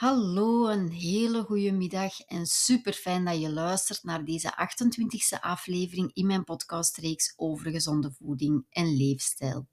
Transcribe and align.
Hallo, 0.00 0.66
een 0.68 0.90
hele 0.90 1.42
goede 1.42 1.72
middag 1.72 2.20
en 2.20 2.46
super 2.46 2.92
fijn 2.92 3.24
dat 3.24 3.40
je 3.40 3.52
luistert 3.52 4.04
naar 4.04 4.24
deze 4.24 4.52
28e 4.52 5.40
aflevering 5.40 6.10
in 6.14 6.26
mijn 6.26 6.44
podcastreeks 6.44 7.32
over 7.36 7.70
gezonde 7.70 8.12
voeding 8.12 8.66
en 8.70 8.96
leefstijl. 8.96 9.66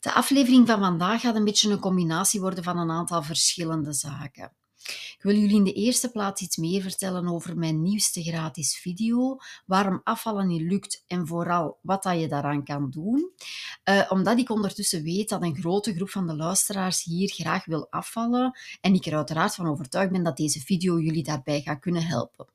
De 0.00 0.12
aflevering 0.12 0.66
van 0.66 0.78
vandaag 0.78 1.20
gaat 1.20 1.34
een 1.34 1.44
beetje 1.44 1.70
een 1.70 1.78
combinatie 1.78 2.40
worden 2.40 2.64
van 2.64 2.78
een 2.78 2.90
aantal 2.90 3.22
verschillende 3.22 3.92
zaken. 3.92 4.56
Ik 4.86 5.18
wil 5.22 5.36
jullie 5.36 5.56
in 5.56 5.64
de 5.64 5.72
eerste 5.72 6.10
plaats 6.10 6.42
iets 6.42 6.56
meer 6.56 6.82
vertellen 6.82 7.28
over 7.28 7.56
mijn 7.56 7.82
nieuwste 7.82 8.22
gratis 8.22 8.78
video, 8.78 9.38
waarom 9.66 10.00
afvallen 10.04 10.46
niet 10.46 10.60
lukt 10.60 11.04
en 11.06 11.26
vooral 11.26 11.78
wat 11.82 12.02
dat 12.02 12.20
je 12.20 12.28
daaraan 12.28 12.64
kan 12.64 12.90
doen. 12.90 13.32
Uh, 13.84 14.06
omdat 14.08 14.38
ik 14.38 14.50
ondertussen 14.50 15.02
weet 15.02 15.28
dat 15.28 15.42
een 15.42 15.56
grote 15.56 15.94
groep 15.94 16.10
van 16.10 16.26
de 16.26 16.36
luisteraars 16.36 17.02
hier 17.02 17.28
graag 17.28 17.64
wil 17.64 17.86
afvallen 17.90 18.58
en 18.80 18.94
ik 18.94 19.06
er 19.06 19.16
uiteraard 19.16 19.54
van 19.54 19.66
overtuigd 19.66 20.12
ben 20.12 20.22
dat 20.22 20.36
deze 20.36 20.60
video 20.60 21.00
jullie 21.00 21.24
daarbij 21.24 21.60
gaat 21.60 21.80
kunnen 21.80 22.06
helpen. 22.06 22.46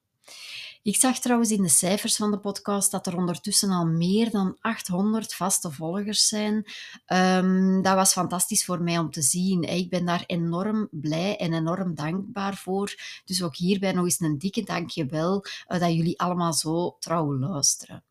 Ik 0.86 0.96
zag 0.96 1.20
trouwens 1.20 1.52
in 1.52 1.62
de 1.62 1.70
cijfers 1.70 2.16
van 2.16 2.32
de 2.32 2.40
podcast 2.40 2.92
dat 2.92 3.08
er 3.08 3.18
ondertussen 3.18 3.70
al 3.70 3.86
meer 3.86 4.32
dan 4.32 4.58
800 4.60 5.34
vaste 5.34 5.72
volgers 5.72 6.28
zijn. 6.28 6.66
Um, 7.08 7.82
dat 7.82 7.96
was 7.96 8.12
fantastisch 8.12 8.66
voor 8.66 8.82
mij 8.82 8.98
om 8.98 9.12
te 9.12 9.22
zien. 9.22 9.64
Ik 9.64 9.90
ben 9.90 10.06
daar 10.06 10.24
enorm 10.26 10.88
blij 10.92 11.38
en 11.38 11.54
enorm 11.54 11.96
dankbaar 11.96 12.56
voor. 12.56 12.96
Dus 13.26 13.44
ook 13.44 13.56
hierbij 13.56 13.92
nog 13.92 14.04
eens 14.04 14.20
een 14.20 14.38
dikke 14.38 14.64
dankjewel 14.64 15.46
uh, 15.68 15.80
dat 15.80 15.94
jullie 15.94 16.20
allemaal 16.20 16.54
zo 16.54 16.96
trouw 17.00 17.38
luisteren. 17.38 18.04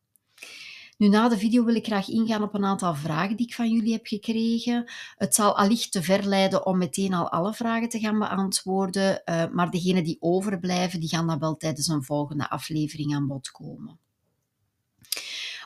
Nu, 0.99 1.09
na 1.09 1.29
de 1.29 1.39
video 1.39 1.65
wil 1.65 1.75
ik 1.75 1.87
graag 1.87 2.09
ingaan 2.09 2.43
op 2.43 2.55
een 2.55 2.65
aantal 2.65 2.95
vragen 2.95 3.37
die 3.37 3.47
ik 3.47 3.55
van 3.55 3.71
jullie 3.71 3.93
heb 3.93 4.07
gekregen. 4.07 4.93
Het 5.17 5.35
zal 5.35 5.57
allicht 5.57 5.93
te 5.93 6.03
ver 6.03 6.27
leiden 6.27 6.67
om 6.67 6.79
meteen 6.79 7.15
al 7.15 7.31
alle 7.31 7.55
vragen 7.55 7.89
te 7.89 7.99
gaan 7.99 8.19
beantwoorden, 8.19 9.23
uh, 9.25 9.45
maar 9.53 9.71
degenen 9.71 10.05
die 10.05 10.17
overblijven, 10.21 11.01
die 11.01 11.09
gaan 11.09 11.27
dan 11.27 11.39
wel 11.39 11.57
tijdens 11.57 11.89
een 11.89 12.05
volgende 12.05 12.51
aflevering 12.51 13.15
aan 13.15 13.27
bod 13.27 13.51
komen. 13.51 13.99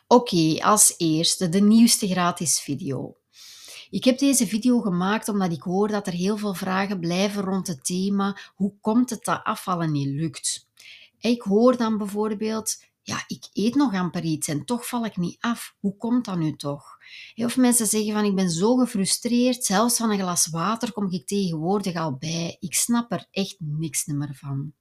Oké, 0.07 0.57
als 0.61 0.95
eerste 0.97 1.49
de 1.49 1.61
nieuwste 1.61 2.09
gratis 2.09 2.61
video. 2.61 3.17
Ik 3.91 4.05
heb 4.05 4.19
deze 4.19 4.47
video 4.47 4.81
gemaakt 4.81 5.29
omdat 5.29 5.53
ik 5.53 5.63
hoor 5.63 5.89
dat 5.89 6.07
er 6.07 6.13
heel 6.13 6.37
veel 6.37 6.55
vragen 6.55 7.01
blijven 7.01 7.43
rond 7.43 7.67
het 7.67 7.85
thema 7.85 8.39
hoe 8.55 8.73
komt 8.81 9.11
het 9.11 9.25
dat 9.25 9.45
afvallen 9.45 9.93
niet 9.93 10.09
lukt. 10.09 10.67
Ik 11.19 11.43
hoor 11.43 11.77
dan 11.77 11.99
bijvoorbeeld 11.99 12.85
ja, 13.09 13.25
ik 13.27 13.49
eet 13.53 13.75
nog 13.75 13.95
amper 13.95 14.23
iets 14.23 14.49
en 14.49 14.65
toch 14.65 14.87
val 14.87 15.05
ik 15.05 15.17
niet 15.17 15.37
af. 15.41 15.75
Hoe 15.81 15.97
komt 15.97 16.25
dat 16.25 16.39
nu 16.39 16.57
toch? 16.57 16.99
Of 17.37 17.57
mensen 17.57 17.87
zeggen 17.87 18.13
van 18.13 18.25
ik 18.25 18.35
ben 18.35 18.51
zo 18.51 18.77
gefrustreerd, 18.77 19.65
zelfs 19.65 19.97
van 19.97 20.11
een 20.11 20.19
glas 20.19 20.47
water 20.47 20.93
kom 20.93 21.13
ik 21.13 21.27
tegenwoordig 21.27 21.95
al 21.95 22.17
bij. 22.17 22.57
Ik 22.61 22.75
snap 22.75 23.13
er 23.13 23.27
echt 23.31 23.57
niks 23.59 24.07
meer 24.07 24.35
van. 24.35 24.73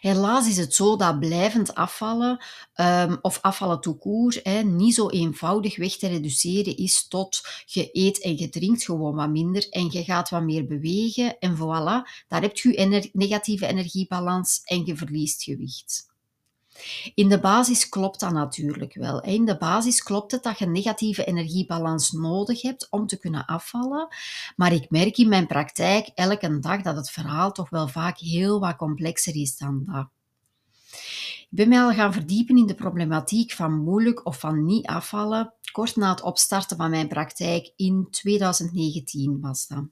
Helaas 0.00 0.48
is 0.48 0.56
het 0.56 0.74
zo 0.74 0.96
dat 0.96 1.18
blijvend 1.18 1.74
afvallen 1.74 2.44
um, 2.76 3.18
of 3.20 3.38
afvallen 3.40 3.80
tout 3.80 4.00
court 4.00 4.64
niet 4.64 4.94
zo 4.94 5.08
eenvoudig 5.08 5.76
weg 5.76 5.96
te 5.96 6.06
reduceren 6.06 6.76
is 6.76 7.08
tot 7.08 7.40
je 7.64 7.88
eet 7.92 8.20
en 8.20 8.38
je 8.38 8.48
drinkt 8.48 8.84
gewoon 8.84 9.14
wat 9.14 9.30
minder 9.30 9.68
en 9.68 9.90
je 9.90 10.04
gaat 10.04 10.30
wat 10.30 10.42
meer 10.42 10.66
bewegen 10.66 11.38
en 11.38 11.56
voilà, 11.56 12.24
daar 12.28 12.42
heb 12.42 12.56
je 12.56 12.80
je 12.80 13.10
negatieve 13.12 13.66
energiebalans 13.66 14.60
en 14.64 14.86
je 14.86 14.96
verliest 14.96 15.42
gewicht. 15.42 16.12
In 17.14 17.28
de 17.28 17.40
basis 17.40 17.88
klopt 17.88 18.20
dat 18.20 18.32
natuurlijk 18.32 18.94
wel. 18.94 19.22
In 19.22 19.44
de 19.44 19.56
basis 19.56 20.02
klopt 20.02 20.32
het 20.32 20.42
dat 20.42 20.58
je 20.58 20.66
negatieve 20.66 21.24
energiebalans 21.24 22.12
nodig 22.12 22.62
hebt 22.62 22.86
om 22.90 23.06
te 23.06 23.18
kunnen 23.18 23.44
afvallen. 23.44 24.08
Maar 24.56 24.72
ik 24.72 24.90
merk 24.90 25.16
in 25.16 25.28
mijn 25.28 25.46
praktijk 25.46 26.10
elke 26.14 26.58
dag 26.58 26.82
dat 26.82 26.96
het 26.96 27.10
verhaal 27.10 27.52
toch 27.52 27.70
wel 27.70 27.88
vaak 27.88 28.18
heel 28.18 28.60
wat 28.60 28.76
complexer 28.76 29.36
is 29.36 29.56
dan 29.56 29.82
dat. 29.84 30.08
Ik 31.50 31.60
ben 31.60 31.68
mij 31.68 31.82
al 31.82 31.92
gaan 31.92 32.12
verdiepen 32.12 32.56
in 32.56 32.66
de 32.66 32.74
problematiek 32.74 33.52
van 33.52 33.72
moeilijk 33.72 34.26
of 34.26 34.38
van 34.40 34.64
niet 34.64 34.86
afvallen, 34.86 35.54
kort 35.72 35.96
na 35.96 36.10
het 36.10 36.22
opstarten 36.22 36.76
van 36.76 36.90
mijn 36.90 37.08
praktijk 37.08 37.72
in 37.76 38.06
2019 38.10 39.40
was 39.40 39.66
dat. 39.66 39.84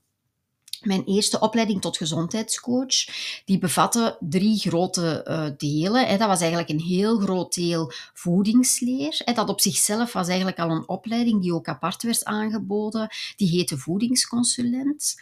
Mijn 0.83 1.05
eerste 1.05 1.41
opleiding 1.41 1.81
tot 1.81 1.97
gezondheidscoach, 1.97 3.07
die 3.45 3.59
bevatte 3.59 4.17
drie 4.21 4.59
grote 4.59 5.27
uh, 5.29 5.45
delen. 5.57 6.19
Dat 6.19 6.29
was 6.29 6.41
eigenlijk 6.41 6.71
een 6.71 6.81
heel 6.81 7.19
groot 7.19 7.55
deel 7.55 7.93
voedingsleer. 8.15 9.23
Dat 9.35 9.49
op 9.49 9.61
zichzelf 9.61 10.13
was 10.13 10.29
eigenlijk 10.29 10.59
al 10.59 10.71
een 10.71 10.89
opleiding 10.89 11.43
die 11.43 11.55
ook 11.55 11.69
apart 11.69 12.03
werd 12.03 12.25
aangeboden. 12.25 13.09
Die 13.37 13.49
heette 13.49 13.79
voedingsconsulent. 13.79 15.15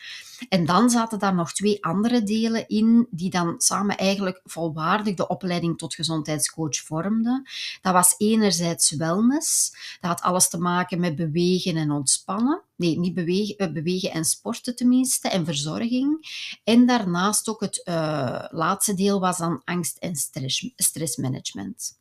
En 0.48 0.66
dan 0.66 0.90
zaten 0.90 1.18
daar 1.18 1.34
nog 1.34 1.52
twee 1.52 1.84
andere 1.84 2.22
delen 2.22 2.68
in, 2.68 3.06
die 3.10 3.30
dan 3.30 3.54
samen 3.58 3.96
eigenlijk 3.96 4.40
volwaardig 4.44 5.14
de 5.14 5.28
opleiding 5.28 5.78
tot 5.78 5.94
gezondheidscoach 5.94 6.76
vormden. 6.76 7.48
Dat 7.82 7.92
was 7.92 8.14
enerzijds 8.16 8.90
wellness. 8.90 9.72
Dat 10.00 10.10
had 10.10 10.20
alles 10.20 10.48
te 10.48 10.58
maken 10.58 11.00
met 11.00 11.16
bewegen 11.16 11.76
en 11.76 11.90
ontspannen. 11.90 12.62
Nee, 12.80 12.98
niet 12.98 13.14
bewegen, 13.14 13.56
eh, 13.56 13.72
bewegen 13.72 14.10
en 14.10 14.24
sporten 14.24 14.76
tenminste, 14.76 15.28
en 15.28 15.44
verzorging. 15.44 16.26
En 16.64 16.86
daarnaast 16.86 17.48
ook 17.48 17.60
het 17.60 17.82
uh, 17.84 18.44
laatste 18.50 18.94
deel 18.94 19.20
was 19.20 19.38
dan 19.38 19.62
angst- 19.64 19.98
en 19.98 20.16
stress, 20.16 20.72
stressmanagement. 20.76 21.98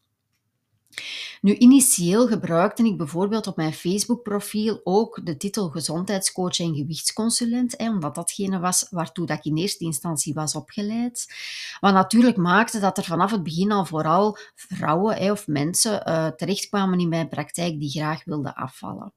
Nu, 1.42 1.56
initieel 1.56 2.28
gebruikte 2.28 2.84
ik 2.84 2.98
bijvoorbeeld 2.98 3.48
op 3.48 3.56
mijn 3.56 3.74
Facebook-profiel 3.74 4.82
ook 4.84 5.26
de 5.26 5.38
titel 5.38 5.70
gezondheidscoach 5.70 6.60
en 6.60 6.76
gewichtsconsulent, 6.76 7.78
omdat 7.78 8.16
datgene 8.16 8.60
was 8.60 8.88
waartoe 8.90 9.26
dat 9.26 9.38
ik 9.38 9.46
in 9.46 9.58
eerste 9.58 9.84
instantie 9.86 10.34
was 10.34 10.56
opgeleid. 10.56 11.34
Wat 11.80 11.94
natuurlijk 11.94 12.38
maakte 12.38 12.80
dat 12.80 12.98
er 12.98 13.04
vanaf 13.04 13.32
het 13.32 13.44
begin 13.44 13.72
al 13.72 13.86
vooral 13.86 14.38
vrouwen 14.56 15.32
of 15.32 15.48
mensen 15.48 16.04
uh, 16.08 16.28
terechtkwamen 16.28 17.00
in 17.00 17.10
mijn 17.10 17.30
praktijk 17.30 17.80
die 17.80 17.90
graag 17.90 18.24
wilden 18.24 18.56
afvallen. 18.56 19.14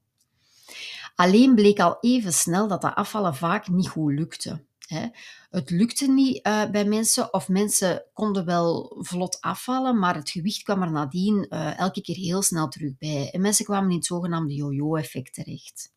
Alleen 1.15 1.55
bleek 1.55 1.81
al 1.81 1.97
even 2.01 2.33
snel 2.33 2.69
dat 2.69 2.81
dat 2.83 2.95
afvallen 2.95 3.35
vaak 3.35 3.69
niet 3.69 3.89
goed 3.89 4.13
lukte. 4.13 4.65
Het 5.51 5.71
lukte 5.71 6.11
niet 6.11 6.47
uh, 6.47 6.71
bij 6.71 6.85
mensen, 6.85 7.35
of 7.35 7.49
mensen 7.49 8.05
konden 8.13 8.45
wel 8.45 8.97
vlot 8.99 9.41
afvallen, 9.41 9.99
maar 9.99 10.15
het 10.15 10.31
gewicht 10.31 10.63
kwam 10.63 10.83
er 10.83 10.91
nadien 10.91 11.47
uh, 11.49 11.79
elke 11.79 12.01
keer 12.01 12.17
heel 12.17 12.43
snel 12.43 12.69
terug 12.69 12.99
bij. 12.99 13.31
En 13.31 13.41
mensen 13.41 13.65
kwamen 13.65 13.91
in 13.91 13.97
het 13.97 14.07
zogenaamde 14.07 14.55
yo-yo-effect 14.55 15.35
terecht. 15.35 15.93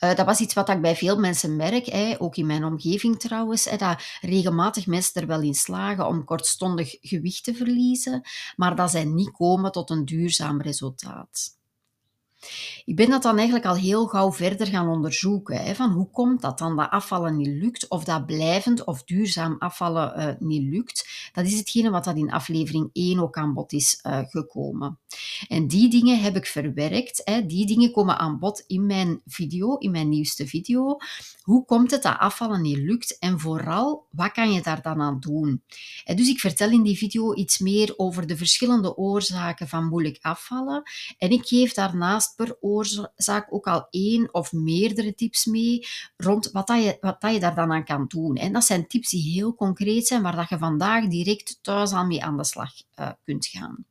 Uh, 0.00 0.14
dat 0.14 0.26
was 0.26 0.40
iets 0.40 0.54
wat 0.54 0.68
ik 0.68 0.80
bij 0.80 0.96
veel 0.96 1.18
mensen 1.18 1.56
merk, 1.56 1.86
hè, 1.86 2.20
ook 2.20 2.36
in 2.36 2.46
mijn 2.46 2.64
omgeving 2.64 3.20
trouwens, 3.20 3.64
hè, 3.64 3.76
dat 3.76 4.02
regelmatig 4.20 4.86
mensen 4.86 5.20
er 5.20 5.26
wel 5.26 5.40
in 5.40 5.54
slagen 5.54 6.06
om 6.06 6.24
kortstondig 6.24 6.96
gewicht 7.00 7.44
te 7.44 7.54
verliezen, 7.54 8.22
maar 8.56 8.76
dat 8.76 8.90
zij 8.90 9.04
niet 9.04 9.30
komen 9.30 9.72
tot 9.72 9.90
een 9.90 10.04
duurzaam 10.04 10.60
resultaat. 10.60 11.58
Ik 12.84 12.96
ben 12.96 13.10
dat 13.10 13.22
dan 13.22 13.36
eigenlijk 13.36 13.66
al 13.66 13.76
heel 13.76 14.06
gauw 14.06 14.32
verder 14.32 14.66
gaan 14.66 14.88
onderzoeken. 14.88 15.62
Hè, 15.62 15.74
van 15.74 15.90
hoe 15.90 16.10
komt 16.10 16.40
dat 16.40 16.58
dan 16.58 16.76
dat 16.76 16.90
afvallen 16.90 17.36
niet 17.36 17.62
lukt, 17.62 17.88
of 17.88 18.04
dat 18.04 18.26
blijvend 18.26 18.84
of 18.84 19.04
duurzaam 19.04 19.56
afvallen 19.58 20.20
uh, 20.20 20.34
niet 20.38 20.72
lukt. 20.72 21.30
Dat 21.32 21.46
is 21.46 21.58
hetgene 21.58 21.90
wat 21.90 22.04
dat 22.04 22.16
in 22.16 22.32
aflevering 22.32 22.90
1 22.92 23.20
ook 23.20 23.36
aan 23.36 23.54
bod 23.54 23.72
is 23.72 24.00
uh, 24.06 24.18
gekomen. 24.22 24.99
En 25.48 25.66
die 25.66 25.90
dingen 25.90 26.20
heb 26.20 26.36
ik 26.36 26.46
verwerkt. 26.46 27.20
Hè. 27.24 27.46
Die 27.46 27.66
dingen 27.66 27.92
komen 27.92 28.18
aan 28.18 28.38
bod 28.38 28.64
in 28.66 28.86
mijn 28.86 29.20
video, 29.26 29.76
in 29.76 29.90
mijn 29.90 30.08
nieuwste 30.08 30.46
video. 30.46 30.96
Hoe 31.42 31.64
komt 31.64 31.90
het 31.90 32.02
dat 32.02 32.18
afvallen 32.18 32.62
niet 32.62 32.76
lukt 32.76 33.18
en 33.18 33.40
vooral, 33.40 34.06
wat 34.10 34.32
kan 34.32 34.52
je 34.52 34.62
daar 34.62 34.82
dan 34.82 35.00
aan 35.00 35.20
doen? 35.20 35.62
En 36.04 36.16
dus 36.16 36.28
ik 36.28 36.40
vertel 36.40 36.70
in 36.70 36.82
die 36.82 36.98
video 36.98 37.34
iets 37.34 37.58
meer 37.58 37.94
over 37.96 38.26
de 38.26 38.36
verschillende 38.36 38.96
oorzaken 38.96 39.68
van 39.68 39.88
moeilijk 39.88 40.18
afvallen. 40.20 40.82
En 41.18 41.30
ik 41.30 41.46
geef 41.46 41.72
daarnaast 41.72 42.36
per 42.36 42.56
oorzaak 42.60 43.46
ook 43.50 43.66
al 43.66 43.86
één 43.90 44.34
of 44.34 44.52
meerdere 44.52 45.14
tips 45.14 45.44
mee 45.44 45.86
rond 46.16 46.50
wat, 46.50 46.66
dat 46.66 46.82
je, 46.82 46.96
wat 47.00 47.20
dat 47.20 47.32
je 47.32 47.40
daar 47.40 47.54
dan 47.54 47.72
aan 47.72 47.84
kan 47.84 48.04
doen. 48.08 48.36
En 48.36 48.52
dat 48.52 48.64
zijn 48.64 48.86
tips 48.86 49.10
die 49.10 49.32
heel 49.32 49.54
concreet 49.54 50.06
zijn, 50.06 50.22
waar 50.22 50.36
dat 50.36 50.48
je 50.48 50.58
vandaag 50.58 51.06
direct 51.06 51.58
thuis 51.62 51.92
al 51.92 52.06
mee 52.06 52.24
aan 52.24 52.36
de 52.36 52.44
slag 52.44 52.72
uh, 53.00 53.10
kunt 53.24 53.46
gaan. 53.46 53.84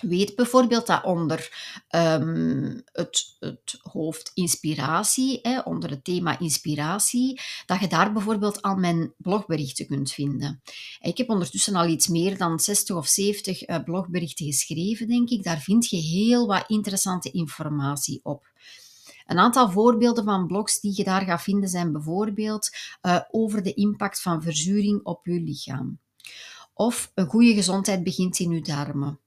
Weet 0.00 0.34
bijvoorbeeld 0.34 0.86
dat 0.86 1.04
onder 1.04 1.50
um, 1.90 2.82
het, 2.92 3.36
het, 3.40 3.78
hoofd 3.82 4.30
inspiratie, 4.34 5.38
hè, 5.42 5.60
onder 5.60 5.90
het 5.90 6.04
thema 6.04 6.38
inspiratie, 6.38 7.40
dat 7.66 7.80
je 7.80 7.88
daar 7.88 8.12
bijvoorbeeld 8.12 8.62
al 8.62 8.76
mijn 8.76 9.14
blogberichten 9.18 9.86
kunt 9.86 10.12
vinden. 10.12 10.62
Ik 11.00 11.16
heb 11.16 11.30
ondertussen 11.30 11.74
al 11.74 11.86
iets 11.86 12.06
meer 12.08 12.38
dan 12.38 12.60
60 12.60 12.96
of 12.96 13.06
70 13.06 13.68
uh, 13.68 13.78
blogberichten 13.84 14.46
geschreven, 14.46 15.08
denk 15.08 15.28
ik. 15.28 15.42
Daar 15.42 15.60
vind 15.60 15.88
je 15.88 15.96
heel 15.96 16.46
wat 16.46 16.64
interessante 16.66 17.30
informatie 17.30 18.20
op. 18.22 18.46
Een 19.26 19.38
aantal 19.38 19.70
voorbeelden 19.70 20.24
van 20.24 20.46
blogs 20.46 20.80
die 20.80 20.92
je 20.96 21.04
daar 21.04 21.22
gaat 21.22 21.42
vinden 21.42 21.68
zijn 21.68 21.92
bijvoorbeeld 21.92 22.70
uh, 23.02 23.20
over 23.30 23.62
de 23.62 23.74
impact 23.74 24.20
van 24.20 24.42
verzuring 24.42 25.00
op 25.02 25.26
je 25.26 25.40
lichaam. 25.40 25.98
Of 26.74 27.10
een 27.14 27.26
goede 27.26 27.54
gezondheid 27.54 28.04
begint 28.04 28.38
in 28.38 28.50
je 28.50 28.60
darmen. 28.60 29.20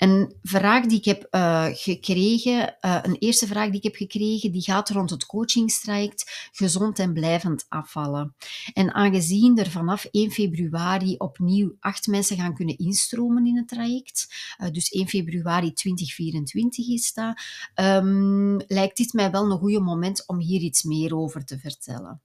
Een 0.02 0.34
vraag 0.42 0.86
die 0.86 0.98
ik 0.98 1.04
heb 1.04 1.26
uh, 1.30 1.66
gekregen, 1.70 2.76
uh, 2.80 2.98
een 3.02 3.16
eerste 3.18 3.46
vraag 3.46 3.66
die 3.66 3.76
ik 3.76 3.82
heb 3.82 3.94
gekregen, 3.94 4.52
die 4.52 4.62
gaat 4.62 4.90
rond 4.90 5.10
het 5.10 5.26
coachingstraject 5.26 6.50
gezond 6.52 6.98
en 6.98 7.12
blijvend 7.12 7.66
afvallen. 7.68 8.34
En 8.72 8.94
aangezien 8.94 9.58
er 9.58 9.70
vanaf 9.70 10.04
1 10.04 10.30
februari 10.30 11.14
opnieuw 11.18 11.76
acht 11.80 12.06
mensen 12.06 12.36
gaan 12.36 12.54
kunnen 12.54 12.78
instromen 12.78 13.46
in 13.46 13.56
het 13.56 13.68
traject, 13.68 14.26
uh, 14.58 14.70
dus 14.70 14.90
1 14.90 15.08
februari 15.08 15.72
2024 15.72 16.88
is 16.88 17.12
dat, 17.12 17.42
um, 17.74 18.60
lijkt 18.66 18.96
dit 18.96 19.12
mij 19.12 19.30
wel 19.30 19.50
een 19.50 19.58
goede 19.58 19.80
moment 19.80 20.26
om 20.26 20.38
hier 20.38 20.60
iets 20.60 20.82
meer 20.82 21.16
over 21.16 21.44
te 21.44 21.58
vertellen. 21.58 22.20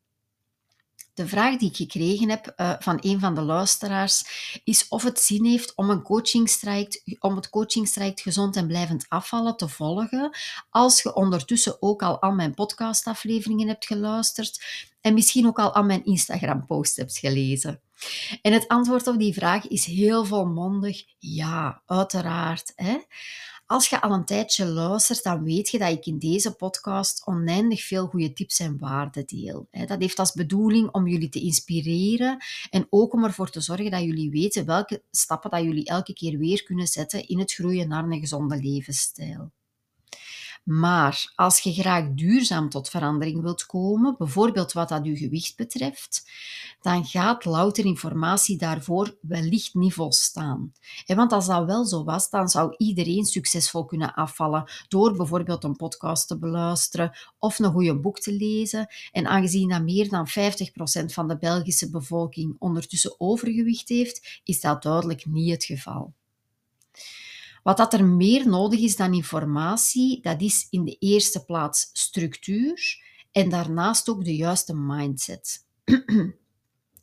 De 1.18 1.28
vraag 1.28 1.58
die 1.58 1.70
ik 1.70 1.76
gekregen 1.76 2.30
heb 2.30 2.54
uh, 2.58 2.74
van 2.80 2.98
een 3.02 3.20
van 3.20 3.36
de 3.36 3.42
luisteraars 3.42 4.24
is 4.64 4.88
of 4.88 5.04
het 5.04 5.20
zin 5.20 5.46
heeft 5.46 5.76
om, 5.76 5.90
een 5.90 6.02
coachingstraject, 6.02 7.02
om 7.20 7.36
het 7.36 7.50
coachingstraject 7.50 8.22
gezond 8.22 8.56
en 8.56 8.68
blijvend 8.68 9.06
afvallen 9.08 9.58
te 9.58 9.68
volgen, 9.68 10.38
als 10.70 11.02
je 11.02 11.16
ondertussen 11.16 11.82
ook 11.82 12.02
al 12.02 12.22
al 12.22 12.32
mijn 12.32 12.54
podcastafleveringen 12.54 13.68
hebt 13.68 13.86
geluisterd 13.86 14.60
en 15.02 15.14
misschien 15.14 15.48
ook 15.48 15.60
al 15.60 15.74
al 15.74 15.84
mijn 15.84 16.06
Instagram-post 16.06 16.96
hebt 16.96 17.18
gelezen. 17.18 17.82
En 18.42 18.54
het 18.54 18.68
antwoord 18.68 19.08
op 19.08 19.20
die 19.20 19.34
vraag 19.34 19.68
is 19.68 19.86
heel 19.86 20.26
volmondig 20.26 21.04
ja, 21.20 21.82
uiteraard. 21.86 22.74
Hè? 22.76 22.98
Als 23.68 23.90
je 23.90 24.02
al 24.02 24.12
een 24.12 24.26
tijdje 24.26 24.66
luistert, 24.66 25.24
dan 25.24 25.44
weet 25.44 25.70
je 25.70 25.78
dat 25.78 25.92
ik 25.92 26.06
in 26.06 26.20
deze 26.20 26.56
podcast 26.56 27.26
oneindig 27.26 27.84
veel 27.84 28.08
goede 28.08 28.34
tips 28.34 28.60
en 28.60 28.78
waarden 28.78 29.26
deel. 29.26 29.68
Dat 29.72 30.02
heeft 30.02 30.20
als 30.20 30.34
bedoeling 30.34 30.92
om 30.92 31.08
jullie 31.08 31.30
te 31.30 31.40
inspireren 31.40 32.38
en 32.70 32.88
ook 32.90 33.14
om 33.14 33.24
ervoor 33.24 33.50
te 33.50 33.62
zorgen 33.62 33.92
dat 33.92 34.04
jullie 34.04 34.30
weten 34.30 34.66
welke 34.66 35.04
stappen 35.12 35.50
dat 35.50 35.64
jullie 35.64 35.86
elke 35.86 36.14
keer 36.14 36.38
weer 36.38 36.64
kunnen 36.64 36.88
zetten 36.88 37.28
in 37.28 37.40
het 37.40 37.54
groeien 37.54 37.88
naar 37.88 38.04
een 38.04 38.20
gezonde 38.20 38.58
levensstijl. 38.58 39.52
Maar 40.68 41.32
als 41.36 41.60
je 41.60 41.74
graag 41.74 42.08
duurzaam 42.10 42.70
tot 42.70 42.90
verandering 42.90 43.42
wilt 43.42 43.66
komen, 43.66 44.16
bijvoorbeeld 44.18 44.74
wat 44.74 44.90
dat 44.90 45.06
je 45.06 45.18
gewicht 45.18 45.56
betreft, 45.56 46.30
dan 46.82 47.06
gaat 47.06 47.46
louter 47.46 47.86
informatie 47.86 48.58
daarvoor 48.58 49.18
wellicht 49.22 49.74
niet 49.74 49.94
volstaan. 49.94 50.74
Want 51.06 51.32
als 51.32 51.46
dat 51.46 51.66
wel 51.66 51.86
zo 51.86 52.04
was, 52.04 52.30
dan 52.30 52.50
zou 52.50 52.74
iedereen 52.78 53.26
succesvol 53.26 53.86
kunnen 53.86 54.14
afvallen 54.14 54.70
door 54.88 55.16
bijvoorbeeld 55.16 55.64
een 55.64 55.76
podcast 55.76 56.28
te 56.28 56.38
beluisteren 56.38 57.18
of 57.40 57.60
een 57.60 57.72
goede 57.72 58.00
boek 58.00 58.20
te 58.20 58.34
lezen. 58.34 58.88
En 59.12 59.28
aangezien 59.28 59.70
dat 59.70 59.82
meer 59.82 60.10
dan 60.10 60.28
50% 60.28 60.32
van 61.06 61.28
de 61.28 61.38
Belgische 61.38 61.90
bevolking 61.90 62.56
ondertussen 62.60 63.16
overgewicht 63.18 63.90
heeft, 63.90 64.42
is 64.44 64.62
dat 64.62 64.84
duidelijk 64.84 65.26
niet 65.26 65.52
het 65.52 65.64
geval. 65.64 66.14
Wat 67.68 67.78
dat 67.78 67.94
er 67.94 68.06
meer 68.06 68.48
nodig 68.48 68.80
is 68.80 68.96
dan 68.96 69.14
informatie, 69.14 70.22
dat 70.22 70.42
is 70.42 70.68
in 70.70 70.86
de 70.86 70.98
eerste 71.00 71.46
plaats 71.46 71.90
structuur 71.94 73.04
en 73.32 73.50
daarnaast 73.50 74.10
ook 74.10 74.26
de 74.26 74.36
juiste 74.36 74.76
mindset. 74.76 75.66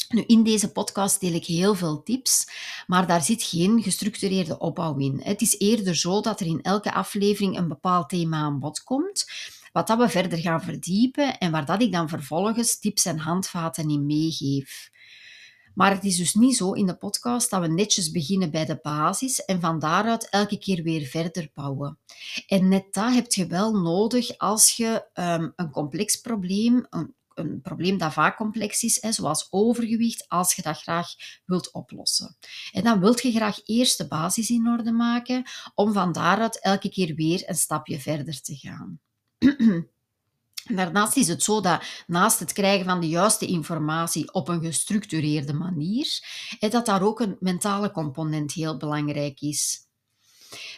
Nu, 0.09 0.23
in 0.27 0.43
deze 0.43 0.73
podcast 0.73 1.21
deel 1.21 1.33
ik 1.33 1.45
heel 1.45 1.75
veel 1.75 2.03
tips, 2.03 2.47
maar 2.87 3.07
daar 3.07 3.23
zit 3.23 3.43
geen 3.43 3.83
gestructureerde 3.83 4.59
opbouw 4.59 4.97
in. 4.97 5.21
Het 5.23 5.41
is 5.41 5.59
eerder 5.59 5.97
zo 5.97 6.21
dat 6.21 6.41
er 6.41 6.47
in 6.47 6.63
elke 6.63 6.93
aflevering 6.93 7.59
een 7.59 7.69
bepaald 7.69 8.09
thema 8.09 8.37
aan 8.37 8.59
bod 8.59 8.83
komt, 8.83 9.25
wat 9.73 9.87
dat 9.87 9.99
we 9.99 10.09
verder 10.09 10.39
gaan 10.39 10.63
verdiepen 10.63 11.39
en 11.39 11.51
waar 11.51 11.67
dat 11.67 11.83
ik 11.83 11.93
dan 11.93 12.09
vervolgens 12.09 12.79
tips 12.79 13.05
en 13.05 13.19
handvaten 13.19 13.91
in 13.91 14.07
meegeef. 14.07 14.91
Maar 15.75 15.91
het 15.91 16.05
is 16.05 16.17
dus 16.17 16.35
niet 16.35 16.57
zo 16.57 16.73
in 16.73 16.87
de 16.87 16.97
podcast 16.97 17.51
dat 17.51 17.61
we 17.61 17.69
netjes 17.69 18.11
beginnen 18.11 18.51
bij 18.51 18.65
de 18.65 18.79
basis 18.83 19.45
en 19.45 19.61
van 19.61 19.79
daaruit 19.79 20.29
elke 20.29 20.59
keer 20.59 20.83
weer 20.83 21.07
verder 21.07 21.51
bouwen. 21.55 21.99
En 22.47 22.69
net 22.69 22.95
dat 22.95 23.15
heb 23.15 23.33
je 23.33 23.47
wel 23.47 23.73
nodig 23.81 24.39
als 24.39 24.77
je 24.77 25.09
um, 25.15 25.53
een 25.57 25.71
complex 25.71 26.21
probleem, 26.21 26.87
een, 26.91 27.15
een, 27.35 27.61
probleem 27.61 27.99
dat 27.99 28.13
vaak 28.13 28.37
complex 28.37 28.83
is, 28.83 28.95
zoals 28.95 29.47
overgewicht, 29.51 30.29
als 30.29 30.55
je 30.55 30.63
dat 30.63 30.81
graag 30.81 31.09
wilt 31.45 31.73
oplossen. 31.73 32.37
En 32.73 32.85
dan 32.85 33.01
wilt 33.01 33.23
je 33.23 33.33
graag 33.33 33.61
eerst 33.65 33.99
de 33.99 34.09
basis 34.09 34.51
in 34.51 34.69
orde 34.69 34.93
maken 34.93 35.43
om 35.75 35.93
van 35.93 36.13
daaruit 36.13 36.61
elke 36.61 36.89
keer 36.89 37.15
weer 37.15 37.43
een 37.47 37.55
stapje 37.55 38.01
verder 38.01 38.41
te 38.41 38.55
gaan. 38.57 39.01
Daarnaast 40.65 41.17
is 41.17 41.29
het 41.29 41.43
zo 41.43 41.61
dat 41.61 41.85
naast 42.07 42.39
het 42.39 42.53
krijgen 42.53 42.85
van 42.85 43.01
de 43.01 43.09
juiste 43.09 43.47
informatie 43.47 44.33
op 44.33 44.49
een 44.49 44.63
gestructureerde 44.63 45.53
manier, 45.53 46.07
dat 46.59 46.87
daar 46.87 47.03
ook 47.03 47.21
een 47.21 47.37
mentale 47.41 47.91
component 47.91 48.53
heel 48.53 48.77
belangrijk 48.77 49.41
is. 49.41 49.84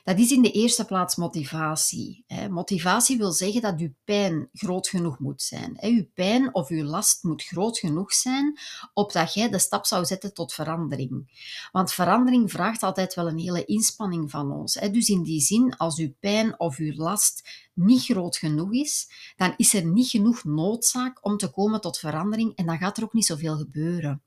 Dat 0.07 0.19
is 0.19 0.31
in 0.31 0.43
de 0.43 0.51
eerste 0.51 0.85
plaats 0.85 1.17
motivatie. 1.17 2.25
Motivatie 2.51 3.17
wil 3.17 3.33
zeggen 3.33 3.61
dat 3.63 3.79
uw 3.79 3.93
pijn 4.05 4.49
groot 4.53 4.89
genoeg 4.89 5.19
moet 5.19 5.43
zijn. 5.43 5.79
Uw 5.81 6.07
pijn 6.15 6.55
of 6.55 6.69
uw 6.69 6.85
last 6.85 7.23
moet 7.23 7.43
groot 7.43 7.79
genoeg 7.79 8.13
zijn 8.13 8.59
opdat 8.95 9.35
jij 9.35 9.49
de 9.49 9.59
stap 9.59 9.87
zou 9.87 10.05
zetten 10.05 10.35
tot 10.35 10.53
verandering. 10.53 11.41
Want 11.73 11.93
verandering 11.93 12.51
vraagt 12.51 12.83
altijd 12.83 13.15
wel 13.15 13.29
een 13.29 13.39
hele 13.39 13.65
inspanning 13.65 14.31
van 14.31 14.53
ons. 14.53 14.73
Dus 14.73 15.09
in 15.09 15.23
die 15.23 15.41
zin, 15.41 15.77
als 15.77 15.99
uw 15.99 16.13
pijn 16.21 16.61
of 16.61 16.77
uw 16.77 16.95
last 16.95 17.49
niet 17.75 18.05
groot 18.05 18.37
genoeg 18.37 18.73
is, 18.73 19.11
dan 19.37 19.55
is 19.57 19.75
er 19.75 19.85
niet 19.85 20.09
genoeg 20.09 20.45
noodzaak 20.45 21.25
om 21.25 21.37
te 21.37 21.51
komen 21.51 21.81
tot 21.81 21.99
verandering 21.99 22.57
en 22.57 22.67
dan 22.67 22.79
gaat 22.79 22.97
er 22.97 23.05
ook 23.05 23.13
niet 23.13 23.27
zoveel 23.27 23.57
gebeuren. 23.57 24.23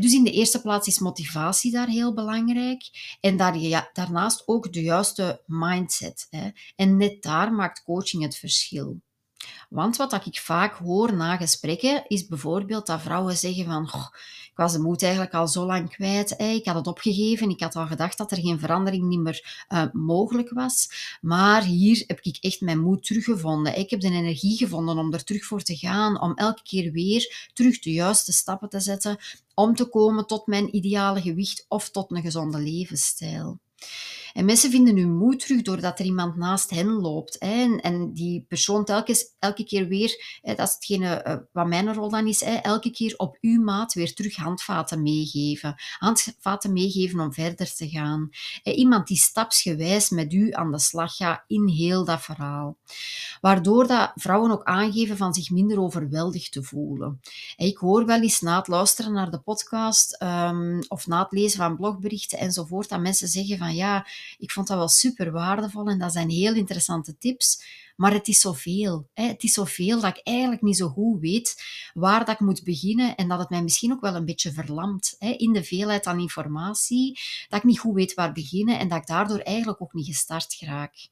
Dus 0.00 0.12
in 0.12 0.24
de 0.24 0.30
eerste 0.30 0.60
plaats 0.60 0.88
is 0.88 0.98
motivatie 0.98 1.72
daar 1.72 1.88
heel 1.88 2.14
belangrijk 2.14 2.82
en 3.20 3.36
daar, 3.36 3.58
ja, 3.58 3.90
daarnaast 3.92 4.42
ook 4.46 4.72
de 4.72 4.82
juiste 4.82 5.42
mindset. 5.46 6.28
En 6.76 6.96
net 6.96 7.22
daar 7.22 7.52
maakt 7.52 7.82
coaching 7.82 8.22
het 8.22 8.36
verschil. 8.36 9.00
Want 9.68 9.96
wat 9.96 10.26
ik 10.26 10.40
vaak 10.40 10.74
hoor 10.74 11.14
na 11.14 11.36
gesprekken 11.36 12.04
is 12.08 12.26
bijvoorbeeld 12.26 12.86
dat 12.86 13.00
vrouwen 13.00 13.36
zeggen 13.36 13.64
van 13.64 13.88
ik 14.56 14.62
was 14.62 14.72
de 14.72 14.78
moed 14.78 15.02
eigenlijk 15.02 15.34
al 15.34 15.48
zo 15.48 15.66
lang 15.66 15.90
kwijt. 15.90 16.40
Ik 16.40 16.66
had 16.66 16.74
het 16.74 16.86
opgegeven. 16.86 17.50
Ik 17.50 17.60
had 17.60 17.76
al 17.76 17.86
gedacht 17.86 18.18
dat 18.18 18.30
er 18.30 18.40
geen 18.40 18.58
verandering 18.58 19.04
niet 19.04 19.20
meer 19.20 19.64
uh, 19.68 19.84
mogelijk 19.92 20.50
was. 20.50 20.88
Maar 21.20 21.62
hier 21.62 22.04
heb 22.06 22.20
ik 22.20 22.36
echt 22.40 22.60
mijn 22.60 22.80
moed 22.80 23.06
teruggevonden. 23.06 23.78
Ik 23.78 23.90
heb 23.90 24.00
de 24.00 24.10
energie 24.10 24.56
gevonden 24.56 24.98
om 24.98 25.12
er 25.12 25.24
terug 25.24 25.44
voor 25.44 25.62
te 25.62 25.76
gaan. 25.76 26.20
Om 26.20 26.34
elke 26.34 26.62
keer 26.62 26.92
weer 26.92 27.48
terug 27.52 27.78
de 27.78 27.92
juiste 27.92 28.32
stappen 28.32 28.68
te 28.68 28.80
zetten. 28.80 29.18
Om 29.54 29.74
te 29.74 29.84
komen 29.84 30.26
tot 30.26 30.46
mijn 30.46 30.76
ideale 30.76 31.20
gewicht 31.20 31.64
of 31.68 31.90
tot 31.90 32.10
een 32.10 32.22
gezonde 32.22 32.58
levensstijl. 32.58 33.58
En 34.36 34.44
mensen 34.44 34.70
vinden 34.70 34.96
hun 34.96 35.16
moed 35.16 35.40
terug 35.40 35.62
doordat 35.62 35.98
er 35.98 36.04
iemand 36.04 36.36
naast 36.36 36.70
hen 36.70 36.86
loopt. 36.86 37.36
Hè. 37.38 37.62
En, 37.62 37.80
en, 37.80 38.12
die 38.12 38.44
persoon 38.48 38.84
telkens, 38.84 39.24
elke 39.38 39.64
keer 39.64 39.88
weer, 39.88 40.38
hè, 40.42 40.54
dat 40.54 40.68
is 40.68 40.74
hetgene 40.74 41.24
uh, 41.26 41.36
wat 41.52 41.66
mijn 41.66 41.94
rol 41.94 42.10
dan 42.10 42.26
is, 42.26 42.40
hè, 42.40 42.54
elke 42.54 42.90
keer 42.90 43.14
op 43.16 43.38
uw 43.40 43.62
maat 43.62 43.94
weer 43.94 44.14
terug 44.14 44.36
handvaten 44.36 45.02
meegeven. 45.02 45.74
Handvaten 45.98 46.72
meegeven 46.72 47.20
om 47.20 47.32
verder 47.32 47.74
te 47.74 47.88
gaan. 47.88 48.28
Hè, 48.62 48.72
iemand 48.72 49.06
die 49.06 49.16
stapsgewijs 49.16 50.10
met 50.10 50.32
u 50.32 50.52
aan 50.52 50.72
de 50.72 50.78
slag 50.78 51.16
gaat 51.16 51.44
in 51.46 51.68
heel 51.68 52.04
dat 52.04 52.22
verhaal. 52.22 52.76
Waardoor 53.40 53.86
dat 53.86 54.12
vrouwen 54.14 54.50
ook 54.50 54.64
aangeven 54.64 55.16
van 55.16 55.34
zich 55.34 55.50
minder 55.50 55.80
overweldigd 55.80 56.52
te 56.52 56.62
voelen. 56.62 57.20
Ik 57.56 57.76
hoor 57.76 58.06
wel 58.06 58.20
eens 58.20 58.40
na 58.40 58.56
het 58.58 58.68
luisteren 58.68 59.12
naar 59.12 59.30
de 59.30 59.38
podcast 59.38 60.22
um, 60.22 60.80
of 60.88 61.06
na 61.06 61.22
het 61.22 61.32
lezen 61.32 61.58
van 61.58 61.76
blogberichten 61.76 62.38
enzovoort, 62.38 62.88
dat 62.88 63.00
mensen 63.00 63.28
zeggen 63.28 63.58
van 63.58 63.74
ja, 63.74 64.06
ik 64.38 64.50
vond 64.50 64.66
dat 64.66 64.76
wel 64.76 64.88
super 64.88 65.32
waardevol 65.32 65.86
en 65.86 65.98
dat 65.98 66.12
zijn 66.12 66.30
heel 66.30 66.54
interessante 66.54 67.18
tips, 67.18 67.64
maar 67.96 68.12
het 68.12 68.28
is 68.28 68.40
zoveel. 68.40 69.08
Hè? 69.14 69.26
Het 69.26 69.42
is 69.42 69.52
zoveel 69.52 70.00
dat 70.00 70.16
ik 70.16 70.26
eigenlijk 70.26 70.62
niet 70.62 70.76
zo 70.76 70.88
goed 70.88 71.20
weet 71.20 71.62
waar 71.94 72.24
dat 72.24 72.34
ik 72.34 72.40
moet 72.40 72.64
beginnen 72.64 73.16
en 73.16 73.28
dat 73.28 73.38
het 73.38 73.50
mij 73.50 73.62
misschien 73.62 73.92
ook 73.92 74.00
wel 74.00 74.14
een 74.14 74.24
beetje 74.24 74.52
verlamt 74.52 75.16
hè? 75.18 75.28
in 75.28 75.52
de 75.52 75.64
veelheid 75.64 76.06
aan 76.06 76.20
informatie, 76.20 77.18
dat 77.48 77.58
ik 77.58 77.64
niet 77.64 77.78
goed 77.78 77.94
weet 77.94 78.14
waar 78.14 78.32
beginnen 78.32 78.78
en 78.78 78.88
dat 78.88 78.98
ik 78.98 79.06
daardoor 79.06 79.38
eigenlijk 79.38 79.82
ook 79.82 79.92
niet 79.92 80.06
gestart 80.06 80.56
raak. 80.60 81.08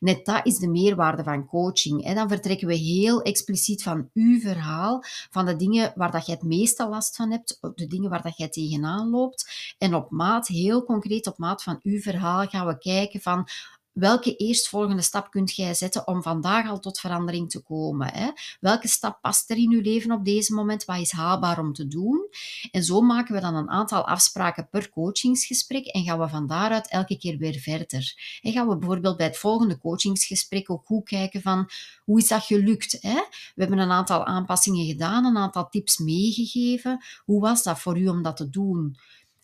Net 0.00 0.24
dat 0.24 0.46
is 0.46 0.58
de 0.58 0.68
meerwaarde 0.68 1.22
van 1.22 1.46
coaching. 1.46 2.14
Dan 2.14 2.28
vertrekken 2.28 2.68
we 2.68 2.74
heel 2.74 3.22
expliciet 3.22 3.82
van 3.82 4.10
uw 4.14 4.40
verhaal, 4.40 5.04
van 5.30 5.46
de 5.46 5.56
dingen 5.56 5.92
waar 5.94 6.10
dat 6.10 6.26
jij 6.26 6.34
het 6.34 6.44
meeste 6.44 6.88
last 6.88 7.16
van 7.16 7.30
hebt, 7.30 7.58
de 7.74 7.86
dingen 7.86 8.10
waar 8.10 8.22
dat 8.22 8.36
jij 8.36 8.48
tegenaan 8.48 9.10
loopt. 9.10 9.74
En 9.78 9.94
op 9.94 10.10
maat, 10.10 10.46
heel 10.46 10.84
concreet 10.84 11.26
op 11.26 11.38
maat 11.38 11.62
van 11.62 11.80
uw 11.82 12.00
verhaal, 12.00 12.46
gaan 12.46 12.66
we 12.66 12.78
kijken 12.78 13.20
van 13.20 13.48
welke 13.92 14.36
eerstvolgende 14.36 15.02
stap 15.02 15.30
kunt 15.30 15.54
jij 15.56 15.74
zetten 15.74 16.06
om 16.06 16.22
vandaag 16.22 16.68
al 16.68 16.78
tot 16.78 17.00
verandering 17.00 17.50
te 17.50 17.60
komen? 17.60 18.12
Hè? 18.12 18.30
Welke 18.60 18.88
stap 18.88 19.18
past 19.20 19.50
er 19.50 19.56
in 19.56 19.70
je 19.70 19.82
leven 19.82 20.12
op 20.12 20.24
deze 20.24 20.54
moment? 20.54 20.84
Wat 20.84 20.98
is 20.98 21.10
haalbaar 21.10 21.58
om 21.58 21.72
te 21.72 21.86
doen? 21.86 22.28
En 22.70 22.84
zo 22.84 23.00
maken 23.00 23.34
we 23.34 23.40
dan 23.40 23.54
een 23.54 23.68
aantal 23.70 24.06
afspraken 24.06 24.68
per 24.68 24.90
coachingsgesprek 24.90 25.86
en 25.86 26.04
gaan 26.04 26.18
we 26.18 26.28
van 26.28 26.46
daaruit 26.46 26.88
elke 26.88 27.18
keer 27.18 27.38
weer 27.38 27.58
verder. 27.58 28.38
En 28.42 28.52
gaan 28.52 28.68
we 28.68 28.76
bijvoorbeeld 28.76 29.16
bij 29.16 29.26
het 29.26 29.38
volgende 29.38 29.78
coachingsgesprek 29.78 30.70
ook 30.70 30.86
goed 30.86 31.04
kijken 31.04 31.42
van 31.42 31.68
hoe 32.04 32.18
is 32.18 32.28
dat 32.28 32.42
gelukt? 32.42 32.98
Hè? 33.00 33.14
We 33.54 33.60
hebben 33.60 33.78
een 33.78 33.90
aantal 33.90 34.24
aanpassingen 34.26 34.86
gedaan, 34.86 35.24
een 35.24 35.36
aantal 35.36 35.68
tips 35.68 35.98
meegegeven. 35.98 37.04
Hoe 37.24 37.40
was 37.40 37.62
dat 37.62 37.80
voor 37.80 37.98
u 37.98 38.08
om 38.08 38.22
dat 38.22 38.36
te 38.36 38.50
doen? 38.50 38.96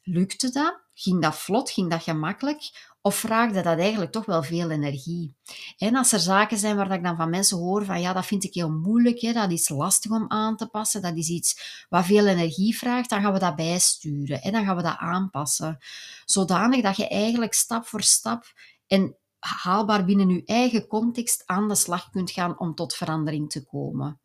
Lukte 0.03 0.50
dat? 0.50 0.86
Ging 0.99 1.23
dat 1.23 1.37
vlot? 1.37 1.71
Ging 1.71 1.91
dat 1.91 2.03
gemakkelijk? 2.03 2.95
Of 3.00 3.15
vraagde 3.15 3.62
dat 3.62 3.79
eigenlijk 3.79 4.12
toch 4.12 4.25
wel 4.25 4.43
veel 4.43 4.71
energie? 4.71 5.35
En 5.79 5.97
als 5.97 6.12
er 6.12 6.21
zaken 6.21 6.59
zijn 6.59 6.76
waar 6.76 6.93
ik 6.93 7.03
dan 7.03 7.17
van 7.17 7.31
mensen 7.31 7.59
hoor 7.59 7.85
van 7.85 8.00
ja, 8.00 8.12
dat 8.12 8.26
vind 8.26 8.45
ik 8.45 8.55
heel 8.55 8.71
moeilijk, 8.71 9.21
hè, 9.21 9.33
dat 9.33 9.50
is 9.50 9.69
lastig 9.69 10.11
om 10.11 10.25
aan 10.29 10.57
te 10.57 10.67
passen, 10.67 11.03
dat 11.03 11.17
is 11.17 11.29
iets 11.29 11.87
wat 11.88 12.05
veel 12.05 12.26
energie 12.26 12.76
vraagt, 12.76 13.11
dan 13.11 13.23
gaan 13.23 13.33
we 13.33 13.38
dat 13.38 13.57
bijsturen 13.57 14.43
en 14.43 14.53
dan 14.53 14.65
gaan 14.65 14.76
we 14.76 14.83
dat 14.83 14.97
aanpassen. 14.99 15.79
Zodanig 16.25 16.83
dat 16.83 16.97
je 16.97 17.09
eigenlijk 17.09 17.55
stap 17.55 17.87
voor 17.87 18.03
stap 18.03 18.53
en 18.87 19.17
haalbaar 19.38 20.05
binnen 20.05 20.29
je 20.29 20.43
eigen 20.45 20.87
context 20.87 21.43
aan 21.47 21.69
de 21.69 21.75
slag 21.75 22.11
kunt 22.11 22.31
gaan 22.31 22.59
om 22.59 22.75
tot 22.75 22.95
verandering 22.95 23.50
te 23.50 23.65
komen. 23.65 24.21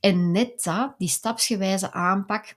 En 0.00 0.30
net 0.30 0.62
dat, 0.62 0.94
die 0.98 1.08
stapsgewijze 1.08 1.92
aanpak, 1.92 2.56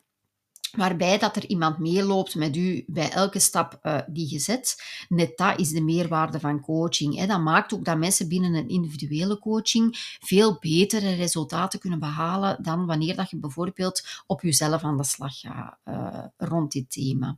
waarbij 0.71 1.17
dat 1.17 1.35
er 1.35 1.45
iemand 1.45 1.77
meeloopt 1.77 2.35
met 2.35 2.55
u 2.55 2.83
bij 2.87 3.09
elke 3.09 3.39
stap 3.39 3.79
uh, 3.83 3.99
die 4.07 4.31
je 4.31 4.39
zet. 4.39 4.83
Net 5.09 5.37
dat 5.37 5.59
is 5.59 5.69
de 5.69 5.81
meerwaarde 5.81 6.39
van 6.39 6.61
coaching. 6.61 7.15
Hè. 7.15 7.25
Dat 7.25 7.41
maakt 7.41 7.73
ook 7.73 7.85
dat 7.85 7.97
mensen 7.97 8.27
binnen 8.27 8.53
een 8.53 8.69
individuele 8.69 9.39
coaching 9.39 10.17
veel 10.19 10.57
betere 10.59 11.13
resultaten 11.13 11.79
kunnen 11.79 11.99
behalen 11.99 12.63
dan 12.63 12.85
wanneer 12.85 13.15
dat 13.15 13.29
je 13.29 13.37
bijvoorbeeld 13.37 14.23
op 14.25 14.41
jezelf 14.41 14.83
aan 14.83 14.97
de 14.97 15.03
slag 15.03 15.39
gaat 15.39 15.77
uh, 15.85 16.25
rond 16.37 16.71
dit 16.71 16.91
thema. 16.91 17.37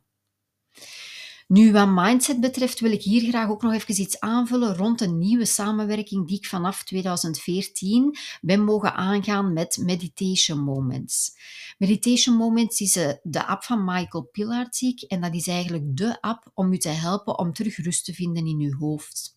Nu, 1.46 1.72
wat 1.72 1.88
mindset 1.88 2.40
betreft, 2.40 2.80
wil 2.80 2.92
ik 2.92 3.02
hier 3.02 3.28
graag 3.28 3.48
ook 3.48 3.62
nog 3.62 3.72
even 3.72 4.00
iets 4.00 4.20
aanvullen 4.20 4.76
rond 4.76 5.00
een 5.00 5.18
nieuwe 5.18 5.44
samenwerking 5.44 6.26
die 6.26 6.36
ik 6.36 6.46
vanaf 6.46 6.84
2014 6.84 8.16
ben 8.40 8.64
mogen 8.64 8.94
aangaan 8.94 9.52
met 9.52 9.76
Meditation 9.76 10.58
Moments. 10.58 11.32
Meditation 11.78 12.36
Moments 12.36 12.80
is 12.80 12.96
eh, 12.96 13.12
de 13.22 13.46
app 13.46 13.62
van 13.62 13.84
Michael 13.84 14.28
Pilarczyk 14.32 15.00
en 15.00 15.20
dat 15.20 15.34
is 15.34 15.46
eigenlijk 15.46 15.96
de 15.96 16.20
app 16.20 16.50
om 16.54 16.72
u 16.72 16.78
te 16.78 16.88
helpen 16.88 17.38
om 17.38 17.52
terug 17.52 17.76
rust 17.76 18.04
te 18.04 18.14
vinden 18.14 18.46
in 18.46 18.58
uw 18.60 18.78
hoofd. 18.78 19.33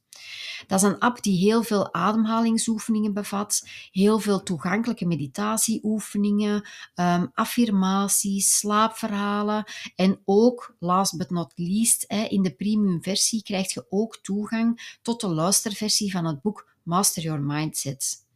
Dat 0.68 0.82
is 0.82 0.90
een 0.90 1.00
app 1.00 1.24
die 1.24 1.38
heel 1.38 1.64
veel 1.64 1.94
ademhalingsoefeningen 1.94 3.14
bevat, 3.14 3.68
heel 3.92 4.20
veel 4.20 4.44
toegankelijke 4.44 5.06
meditatieoefeningen, 5.06 6.68
um, 6.96 7.32
affirmaties, 7.34 8.58
slaapverhalen 8.58 9.64
en 9.96 10.22
ook, 10.26 10.76
last 10.80 11.18
but 11.18 11.30
not 11.30 11.52
least, 11.56 12.04
in 12.04 12.42
de 12.42 12.56
premium 12.56 13.04
versie 13.04 13.44
krijg 13.44 13.74
je 13.74 13.86
ook 13.90 14.18
toegang 14.22 14.98
tot 15.02 15.22
de 15.22 15.28
luisterversie 15.28 16.12
van 16.12 16.26
het 16.26 16.42
boek 16.42 16.68
Master 16.84 17.24
Your 17.24 17.42
Mindset. 17.42 18.27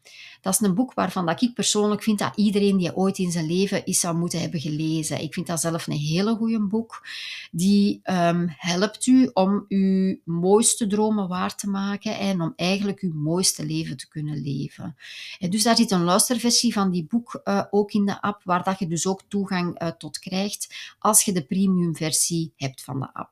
Dat 0.42 0.54
is 0.54 0.60
een 0.60 0.74
boek 0.74 0.94
waarvan 0.94 1.26
dat 1.26 1.42
ik 1.42 1.54
persoonlijk 1.54 2.04
vind 2.04 2.20
dat 2.20 2.36
iedereen 2.36 2.78
die 2.78 2.96
ooit 2.96 3.18
in 3.18 3.32
zijn 3.32 3.46
leven 3.46 3.86
is 3.86 4.00
zou 4.00 4.16
moeten 4.16 4.40
hebben 4.42 4.60
gelezen. 4.60 5.22
Ik 5.22 5.34
vind 5.34 5.48
dat 5.48 5.62
zelf 5.62 5.88
een 5.88 5.94
hele 5.94 6.36
goede 6.36 6.60
boek. 6.60 7.08
Die 7.52 8.00
um, 8.04 8.54
helpt 8.58 9.06
u 9.06 9.30
om 9.34 9.66
uw 9.68 10.18
mooiste 10.24 10.88
dromen 10.88 11.28
waar 11.28 11.56
te 11.56 11.70
maken 11.70 12.18
en 12.18 12.42
om 12.42 12.54
eigenlijk 12.56 13.00
uw 13.00 13.14
mooiste 13.14 13.66
leven 13.66 13.98
te 13.98 14.08
kunnen 14.08 14.42
leven. 14.42 14.96
En 15.40 15.50
dus 15.50 15.64
daar 15.64 15.76
zit 15.76 15.92
een 15.92 16.04
luisterversie 16.04 16.74
van 16.74 16.92
die 16.92 17.06
boek 17.06 17.42
uh, 17.44 17.64
ook 17.70 17.92
in 17.92 18.06
de 18.06 18.22
app, 18.22 18.42
waar 18.44 18.64
dat 18.64 18.80
je 18.80 18.88
dus 18.88 19.08
ook 19.08 19.22
toegang 19.28 19.82
uh, 19.82 19.88
tot 19.88 20.20
krijgt 20.20 20.96
als 21.00 21.22
je 21.22 21.32
de 21.32 21.46
premium 21.46 21.96
versie 21.96 22.54
hebt 22.56 22.84
van 22.84 23.00
de 23.00 23.14
app. 23.14 23.32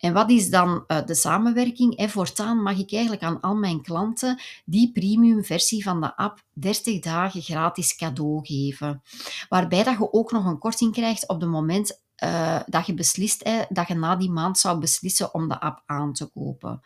En 0.00 0.12
wat 0.12 0.30
is 0.30 0.50
dan 0.50 0.84
uh, 0.86 1.06
de 1.06 1.14
samenwerking? 1.14 1.96
En 1.96 2.10
voortaan 2.10 2.62
mag 2.62 2.78
ik 2.78 2.92
eigenlijk 2.92 3.22
aan 3.22 3.40
al 3.40 3.54
mijn 3.54 3.82
klanten 3.82 4.40
die 4.64 4.92
premium 4.92 5.44
versie 5.44 5.82
van 5.82 6.00
de 6.00 6.16
app 6.16 6.42
30 6.52 7.00
dagen 7.00 7.42
gratis 7.42 7.96
cadeau 7.96 8.46
geven. 8.46 9.02
Waarbij 9.48 9.84
dat 9.84 9.98
je 9.98 10.12
ook 10.12 10.32
nog 10.32 10.44
een 10.44 10.58
korting 10.58 10.92
krijgt 10.92 11.28
op 11.28 11.40
het 11.40 11.50
moment 11.50 12.00
uh, 12.24 12.60
dat 12.66 12.86
je 12.86 12.94
beslist, 12.94 13.50
dat 13.68 13.88
je 13.88 13.94
na 13.94 14.16
die 14.16 14.30
maand 14.30 14.58
zou 14.58 14.80
beslissen 14.80 15.34
om 15.34 15.48
de 15.48 15.60
app 15.60 15.82
aan 15.86 16.12
te 16.12 16.26
kopen. 16.26 16.80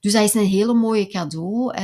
Dus 0.00 0.12
dat 0.12 0.22
is 0.22 0.34
een 0.34 0.46
hele 0.46 0.74
mooie 0.74 1.06
cadeau, 1.06 1.74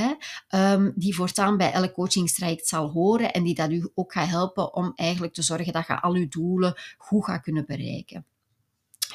um, 0.54 0.92
die 0.96 1.14
voortaan 1.14 1.56
bij 1.56 1.72
elk 1.72 1.92
coachingstraject 1.92 2.68
zal 2.68 2.90
horen 2.90 3.32
en 3.32 3.42
die 3.42 3.54
dat 3.54 3.70
u 3.70 3.90
ook 3.94 4.12
gaat 4.12 4.28
helpen 4.28 4.74
om 4.74 4.92
eigenlijk 4.94 5.34
te 5.34 5.42
zorgen 5.42 5.72
dat 5.72 5.86
je 5.86 6.00
al 6.00 6.14
uw 6.14 6.28
doelen 6.28 6.74
goed 6.98 7.24
gaat 7.24 7.42
kunnen 7.42 7.66
bereiken. 7.66 8.26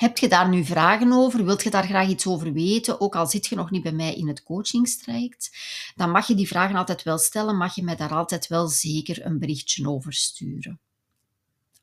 Heb 0.06 0.18
je 0.18 0.28
daar 0.28 0.50
nu 0.50 0.66
vragen 0.66 1.12
over? 1.12 1.46
Wilt 1.46 1.64
je 1.64 1.70
daar 1.70 1.84
graag 1.84 2.08
iets 2.08 2.28
over 2.28 2.54
weten? 2.54 3.02
Ook 3.02 3.16
al 3.16 3.28
zit 3.28 3.48
je 3.48 3.56
nog 3.56 3.72
niet 3.72 3.84
bij 3.84 3.92
mij 3.92 4.16
in 4.16 4.28
het 4.28 4.44
coachingstraject, 4.44 5.58
dan 5.96 6.12
mag 6.12 6.28
je 6.28 6.36
die 6.36 6.48
vragen 6.48 6.76
altijd 6.76 7.04
wel 7.04 7.18
stellen, 7.18 7.58
mag 7.58 7.76
je 7.76 7.84
mij 7.84 7.96
daar 7.96 8.14
altijd 8.14 8.48
wel 8.48 8.68
zeker 8.68 9.26
een 9.26 9.40
berichtje 9.40 9.90
over 9.90 10.14
sturen. 10.14 10.80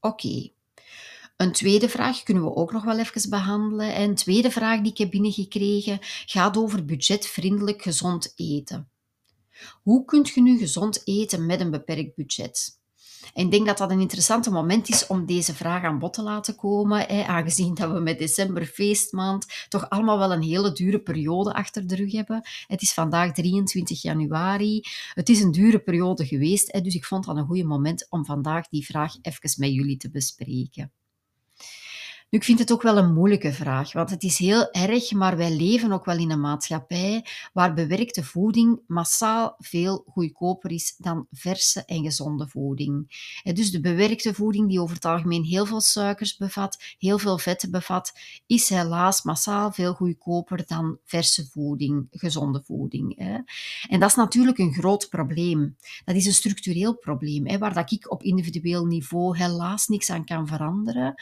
Oké. 0.00 0.50
Een 1.36 1.52
tweede 1.52 1.88
vraag 1.88 2.22
kunnen 2.22 2.44
we 2.44 2.54
ook 2.54 2.72
nog 2.72 2.84
wel 2.84 2.98
even 2.98 3.30
behandelen. 3.30 4.00
Een 4.00 4.14
tweede 4.14 4.50
vraag 4.50 4.80
die 4.80 4.90
ik 4.90 4.98
heb 4.98 5.10
binnengekregen 5.10 5.98
gaat 6.26 6.56
over 6.56 6.84
budgetvriendelijk 6.84 7.82
gezond 7.82 8.32
eten. 8.36 8.90
Hoe 9.82 10.04
kunt 10.04 10.28
je 10.28 10.42
nu 10.42 10.58
gezond 10.58 11.02
eten 11.04 11.46
met 11.46 11.60
een 11.60 11.70
beperkt 11.70 12.14
budget? 12.14 12.80
En 13.34 13.44
ik 13.44 13.50
denk 13.50 13.66
dat 13.66 13.78
dat 13.78 13.90
een 13.90 14.00
interessante 14.00 14.50
moment 14.50 14.88
is 14.88 15.06
om 15.06 15.26
deze 15.26 15.54
vraag 15.54 15.82
aan 15.82 15.98
bod 15.98 16.12
te 16.12 16.22
laten 16.22 16.56
komen, 16.56 17.06
hè, 17.06 17.24
aangezien 17.24 17.74
dat 17.74 17.92
we 17.92 18.00
met 18.00 18.18
december 18.18 18.66
feestmaand 18.66 19.66
toch 19.68 19.90
allemaal 19.90 20.18
wel 20.18 20.32
een 20.32 20.42
hele 20.42 20.72
dure 20.72 21.00
periode 21.00 21.52
achter 21.52 21.86
de 21.86 21.96
rug 21.96 22.12
hebben. 22.12 22.40
Het 22.66 22.82
is 22.82 22.92
vandaag 22.92 23.32
23 23.32 24.02
januari. 24.02 24.80
Het 25.14 25.28
is 25.28 25.40
een 25.40 25.52
dure 25.52 25.78
periode 25.78 26.26
geweest, 26.26 26.72
hè, 26.72 26.80
dus 26.80 26.94
ik 26.94 27.04
vond 27.04 27.24
dat 27.24 27.36
een 27.36 27.46
goed 27.46 27.64
moment 27.64 28.06
om 28.10 28.24
vandaag 28.24 28.68
die 28.68 28.84
vraag 28.84 29.14
even 29.22 29.54
met 29.56 29.72
jullie 29.72 29.96
te 29.96 30.10
bespreken. 30.10 30.92
Nu, 32.32 32.38
ik 32.38 32.44
vind 32.44 32.58
het 32.58 32.72
ook 32.72 32.82
wel 32.82 32.98
een 32.98 33.12
moeilijke 33.12 33.52
vraag, 33.52 33.92
want 33.92 34.10
het 34.10 34.22
is 34.22 34.38
heel 34.38 34.70
erg, 34.70 35.12
maar 35.12 35.36
wij 35.36 35.56
leven 35.56 35.92
ook 35.92 36.04
wel 36.04 36.18
in 36.18 36.30
een 36.30 36.40
maatschappij 36.40 37.26
waar 37.52 37.74
bewerkte 37.74 38.24
voeding 38.24 38.80
massaal 38.86 39.54
veel 39.58 40.04
goedkoper 40.06 40.72
is 40.72 40.94
dan 40.98 41.26
verse 41.30 41.84
en 41.84 42.02
gezonde 42.02 42.48
voeding. 42.48 43.20
Dus 43.42 43.70
de 43.70 43.80
bewerkte 43.80 44.34
voeding, 44.34 44.68
die 44.68 44.80
over 44.80 44.94
het 44.94 45.04
algemeen 45.04 45.44
heel 45.44 45.66
veel 45.66 45.80
suikers 45.80 46.36
bevat, 46.36 46.82
heel 46.98 47.18
veel 47.18 47.38
vetten 47.38 47.70
bevat, 47.70 48.12
is 48.46 48.68
helaas 48.68 49.22
massaal 49.22 49.72
veel 49.72 49.94
goedkoper 49.94 50.66
dan 50.66 50.98
verse 51.04 51.46
voeding, 51.46 52.06
gezonde 52.10 52.62
voeding. 52.64 53.18
En 53.88 54.00
dat 54.00 54.08
is 54.08 54.16
natuurlijk 54.16 54.58
een 54.58 54.74
groot 54.74 55.08
probleem. 55.08 55.76
Dat 56.04 56.16
is 56.16 56.26
een 56.26 56.32
structureel 56.32 56.96
probleem, 56.96 57.58
waar 57.58 57.74
dat 57.74 57.92
ik 57.92 58.10
op 58.10 58.22
individueel 58.22 58.86
niveau 58.86 59.36
helaas 59.36 59.86
niks 59.88 60.10
aan 60.10 60.24
kan 60.24 60.46
veranderen. 60.46 61.14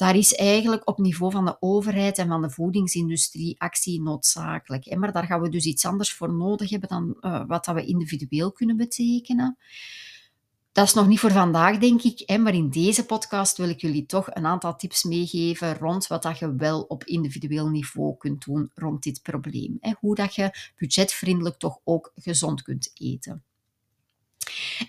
Daar 0.00 0.16
is 0.16 0.34
eigenlijk 0.34 0.88
op 0.88 0.98
niveau 0.98 1.32
van 1.32 1.44
de 1.44 1.56
overheid 1.60 2.18
en 2.18 2.28
van 2.28 2.42
de 2.42 2.50
voedingsindustrie 2.50 3.60
actie 3.60 4.02
noodzakelijk. 4.02 4.96
Maar 4.96 5.12
daar 5.12 5.26
gaan 5.26 5.40
we 5.40 5.48
dus 5.48 5.64
iets 5.64 5.86
anders 5.86 6.12
voor 6.12 6.32
nodig 6.32 6.70
hebben 6.70 6.88
dan 6.88 7.16
uh, 7.20 7.42
wat 7.46 7.64
dat 7.64 7.74
we 7.74 7.84
individueel 7.84 8.52
kunnen 8.52 8.76
betekenen. 8.76 9.58
Dat 10.72 10.86
is 10.86 10.94
nog 10.94 11.06
niet 11.06 11.18
voor 11.20 11.32
vandaag, 11.32 11.78
denk 11.78 12.02
ik, 12.02 12.38
maar 12.38 12.54
in 12.54 12.70
deze 12.70 13.06
podcast 13.06 13.56
wil 13.56 13.68
ik 13.68 13.80
jullie 13.80 14.06
toch 14.06 14.26
een 14.30 14.46
aantal 14.46 14.76
tips 14.76 15.04
meegeven 15.04 15.78
rond 15.78 16.06
wat 16.06 16.22
dat 16.22 16.38
je 16.38 16.54
wel 16.54 16.82
op 16.82 17.04
individueel 17.04 17.68
niveau 17.68 18.16
kunt 18.16 18.44
doen 18.44 18.70
rond 18.74 19.02
dit 19.02 19.22
probleem. 19.22 19.78
Hoe 19.98 20.14
dat 20.14 20.34
je 20.34 20.72
budgetvriendelijk 20.76 21.56
toch 21.56 21.78
ook 21.84 22.12
gezond 22.14 22.62
kunt 22.62 22.90
eten. 22.94 23.44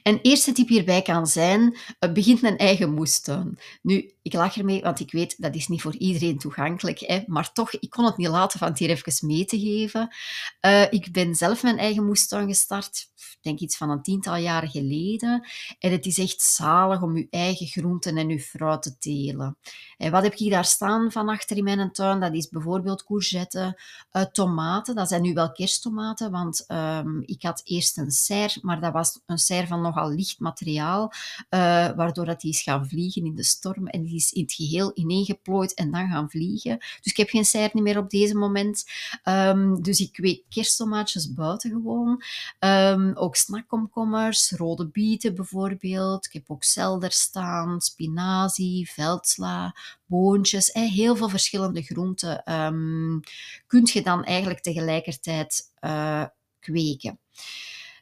Een 0.04 0.20
eerste 0.22 0.52
tip 0.52 0.68
hierbij 0.68 1.02
kan 1.02 1.28
zijn, 1.28 1.78
begint 2.14 2.44
een 2.44 2.58
eigen 2.58 2.94
moestuin. 2.94 3.60
Nu, 3.82 4.12
ik 4.22 4.34
lach 4.34 4.58
ermee, 4.58 4.82
want 4.82 5.00
ik 5.00 5.12
weet 5.12 5.42
dat 5.42 5.56
is 5.56 5.68
niet 5.68 5.82
voor 5.82 5.96
iedereen 5.96 6.38
toegankelijk, 6.38 7.00
hè, 7.00 7.24
maar 7.26 7.52
toch, 7.52 7.72
ik 7.72 7.90
kon 7.90 8.06
het 8.06 8.18
niet 8.18 8.28
laten 8.28 8.60
van 8.60 8.68
het 8.68 8.80
hier 8.80 8.90
even 8.90 9.28
mee 9.28 9.46
te 9.46 9.60
geven. 9.60 10.16
Uh, 10.62 10.92
ik 10.92 11.12
ben 11.12 11.36
zelf 11.36 11.64
mijn 11.64 11.78
eigen 11.78 12.06
moestuin 12.06 12.48
gestart, 12.48 13.10
denk 13.42 13.60
iets 13.60 13.78
van 13.78 13.90
een 13.90 14.02
tiental 14.02 14.36
jaren 14.36 14.70
geleden. 14.70 15.48
En 15.80 15.92
het 15.92 16.06
is 16.06 16.18
echt 16.18 16.42
zalig 16.42 17.02
om 17.02 17.16
uw 17.16 17.28
eigen 17.30 17.68
groenten 17.68 18.18
en 18.18 18.30
uw 18.30 18.38
fruit 18.38 18.82
te 18.82 18.98
telen. 18.98 19.58
En 19.98 20.12
wat 20.12 20.24
heb 20.24 20.34
ik 20.34 20.52
daar 20.52 20.66
staan 20.66 21.12
van 21.12 21.30
achter 21.30 21.58
in 21.58 21.64
mijn 21.64 21.92
tuin? 21.92 22.20
Dat 22.20 22.34
is 22.34 22.50
bijvoorbeeld 22.50 23.04
courgetten, 23.04 23.82
uh, 24.12 24.22
tomaten. 24.22 24.96
Dat 24.96 25.08
zijn 25.08 25.22
nu 25.22 25.34
wel 25.34 25.52
kersttomaten, 25.52 26.32
want 26.32 26.66
um, 26.68 27.24
ik 27.26 27.42
had 27.42 27.62
eerst 27.64 27.98
een 27.98 28.12
serre, 28.12 28.60
maar 28.62 28.82
dat 28.82 28.94
was 28.94 29.20
een 29.26 29.38
serre 29.38 29.68
van 29.68 29.82
nogal 29.82 30.10
licht 30.10 30.40
materiaal, 30.40 31.12
uh, 31.50 31.60
waardoor 31.96 32.26
dat 32.26 32.42
die 32.42 32.52
is 32.52 32.62
gaan 32.62 32.88
vliegen 32.88 33.26
in 33.26 33.36
de 33.36 33.44
storm 33.44 33.88
en 33.88 34.06
die 34.12 34.20
is 34.20 34.32
in 34.32 34.42
het 34.42 34.54
geheel 34.54 34.92
ineengeplooid 34.94 35.74
en 35.74 35.92
dan 35.92 36.10
gaan 36.10 36.30
vliegen. 36.30 36.78
Dus 36.78 37.12
ik 37.12 37.18
heb 37.18 37.30
geen 37.30 37.46
serre 37.46 37.82
meer 37.82 37.98
op 37.98 38.10
deze 38.10 38.36
moment. 38.36 38.84
Um, 39.24 39.82
dus 39.82 40.00
ik 40.00 40.12
kweek 40.12 40.44
kersttomaatjes 40.50 41.34
buiten 41.34 41.72
gewoon. 41.72 42.24
Um, 42.60 43.16
ook 43.16 43.36
snackkomkommers, 43.36 44.52
rode 44.52 44.88
bieten 44.88 45.36
bijvoorbeeld. 45.36 46.26
Ik 46.26 46.34
heb 46.34 46.44
ook 46.48 46.64
selder 46.64 47.12
staan, 47.12 47.82
spinazie, 47.82 48.92
veldsla, 48.92 49.76
boontjes. 50.06 50.72
Eh, 50.72 50.92
heel 50.92 51.16
veel 51.16 51.30
verschillende 51.30 51.82
groenten 51.82 52.54
um, 52.54 53.20
kunt 53.68 53.92
je 53.92 54.02
dan 54.02 54.24
eigenlijk 54.24 54.60
tegelijkertijd 54.60 55.72
uh, 55.82 56.26
kweken. 56.60 57.20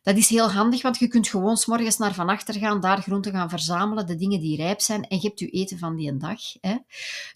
Dat 0.09 0.17
is 0.17 0.29
heel 0.29 0.51
handig, 0.51 0.81
want 0.81 0.97
je 0.97 1.07
kunt 1.07 1.27
gewoon 1.27 1.57
s 1.57 1.65
morgens 1.65 1.97
naar 1.97 2.13
van 2.13 2.29
achter 2.29 2.53
gaan, 2.53 2.79
daar 2.79 3.01
groenten 3.01 3.31
gaan 3.31 3.49
verzamelen, 3.49 4.07
de 4.07 4.15
dingen 4.15 4.39
die 4.39 4.57
rijp 4.57 4.81
zijn, 4.81 5.07
en 5.07 5.17
je 5.17 5.27
hebt 5.27 5.39
je 5.39 5.49
eten 5.49 5.77
van 5.77 5.95
die 5.95 6.17
dag. 6.17 6.39
Hè. 6.61 6.77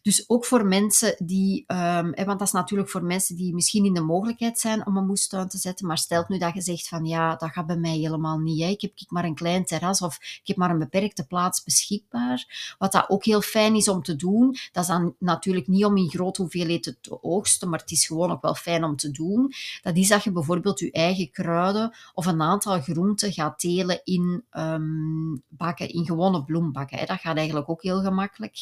Dus 0.01 0.29
ook 0.29 0.45
voor 0.45 0.65
mensen 0.65 1.15
die, 1.25 1.63
um, 1.67 2.13
want 2.15 2.39
dat 2.39 2.41
is 2.41 2.51
natuurlijk 2.51 2.89
voor 2.89 3.03
mensen 3.03 3.35
die 3.35 3.53
misschien 3.53 3.85
in 3.85 3.93
de 3.93 4.01
mogelijkheid 4.01 4.59
zijn 4.59 4.85
om 4.85 4.97
een 4.97 5.05
moestuin 5.05 5.47
te 5.47 5.57
zetten, 5.57 5.87
maar 5.87 5.97
stelt 5.97 6.29
nu 6.29 6.37
dat 6.37 6.53
je 6.53 6.61
zegt 6.61 6.87
van 6.87 7.05
ja, 7.05 7.35
dat 7.35 7.51
gaat 7.51 7.65
bij 7.65 7.77
mij 7.77 7.97
helemaal 7.97 8.37
niet. 8.37 8.61
Hè. 8.61 8.67
Ik 8.67 8.81
heb 8.81 8.91
ik 8.95 9.11
maar 9.11 9.23
een 9.23 9.35
klein 9.35 9.65
terras 9.65 10.01
of 10.01 10.15
ik 10.15 10.41
heb 10.43 10.57
maar 10.57 10.69
een 10.69 10.79
beperkte 10.79 11.25
plaats 11.25 11.63
beschikbaar. 11.63 12.75
Wat 12.77 12.91
dat 12.91 13.09
ook 13.09 13.25
heel 13.25 13.41
fijn 13.41 13.75
is 13.75 13.87
om 13.87 14.03
te 14.03 14.15
doen, 14.15 14.55
dat 14.71 14.83
is 14.83 14.89
dan 14.89 15.15
natuurlijk 15.19 15.67
niet 15.67 15.85
om 15.85 15.97
in 15.97 16.09
grote 16.09 16.41
hoeveelheden 16.41 16.97
te 17.01 17.23
oogsten, 17.23 17.69
maar 17.69 17.79
het 17.79 17.91
is 17.91 18.05
gewoon 18.05 18.31
ook 18.31 18.41
wel 18.41 18.55
fijn 18.55 18.83
om 18.83 18.95
te 18.95 19.11
doen. 19.11 19.53
Dat 19.81 19.95
is 19.95 20.07
dat 20.07 20.23
je 20.23 20.31
bijvoorbeeld 20.31 20.79
je 20.79 20.91
eigen 20.91 21.31
kruiden 21.31 21.95
of 22.13 22.25
een 22.25 22.41
aantal 22.41 22.61
aantal 22.65 22.93
groenten 22.93 23.33
gaat 23.33 23.59
telen 23.59 24.01
in 24.03 24.43
um, 24.51 25.43
bakken, 25.47 25.89
in 25.89 26.05
gewone 26.05 26.43
bloembakken. 26.43 27.07
Dat 27.07 27.19
gaat 27.19 27.37
eigenlijk 27.37 27.69
ook 27.69 27.83
heel 27.83 28.01
gemakkelijk. 28.01 28.55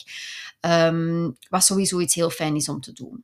Um, 0.62 1.38
wat 1.50 1.64
sowieso 1.64 2.00
iets 2.00 2.16
heel 2.16 2.30
fijn 2.30 2.56
is 2.56 2.70
om 2.70 2.82
te 2.82 2.94
doen. 2.94 3.24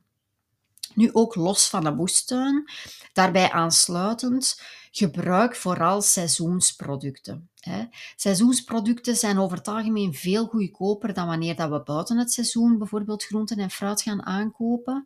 Nu 0.94 1.10
ook 1.12 1.34
los 1.34 1.68
van 1.68 1.84
de 1.84 1.90
moestuin, 1.90 2.70
daarbij 3.12 3.50
aansluitend, 3.50 4.62
gebruik 4.90 5.56
vooral 5.56 6.02
seizoensproducten. 6.02 7.48
Seizoensproducten 8.16 9.16
zijn 9.16 9.38
over 9.38 9.56
het 9.56 9.68
algemeen 9.68 10.14
veel 10.14 10.46
goedkoper 10.46 11.14
dan 11.14 11.26
wanneer 11.26 11.56
dat 11.56 11.70
we 11.70 11.82
buiten 11.82 12.18
het 12.18 12.32
seizoen 12.32 12.78
bijvoorbeeld 12.78 13.24
groenten 13.24 13.58
en 13.58 13.70
fruit 13.70 14.02
gaan 14.02 14.26
aankopen. 14.26 15.04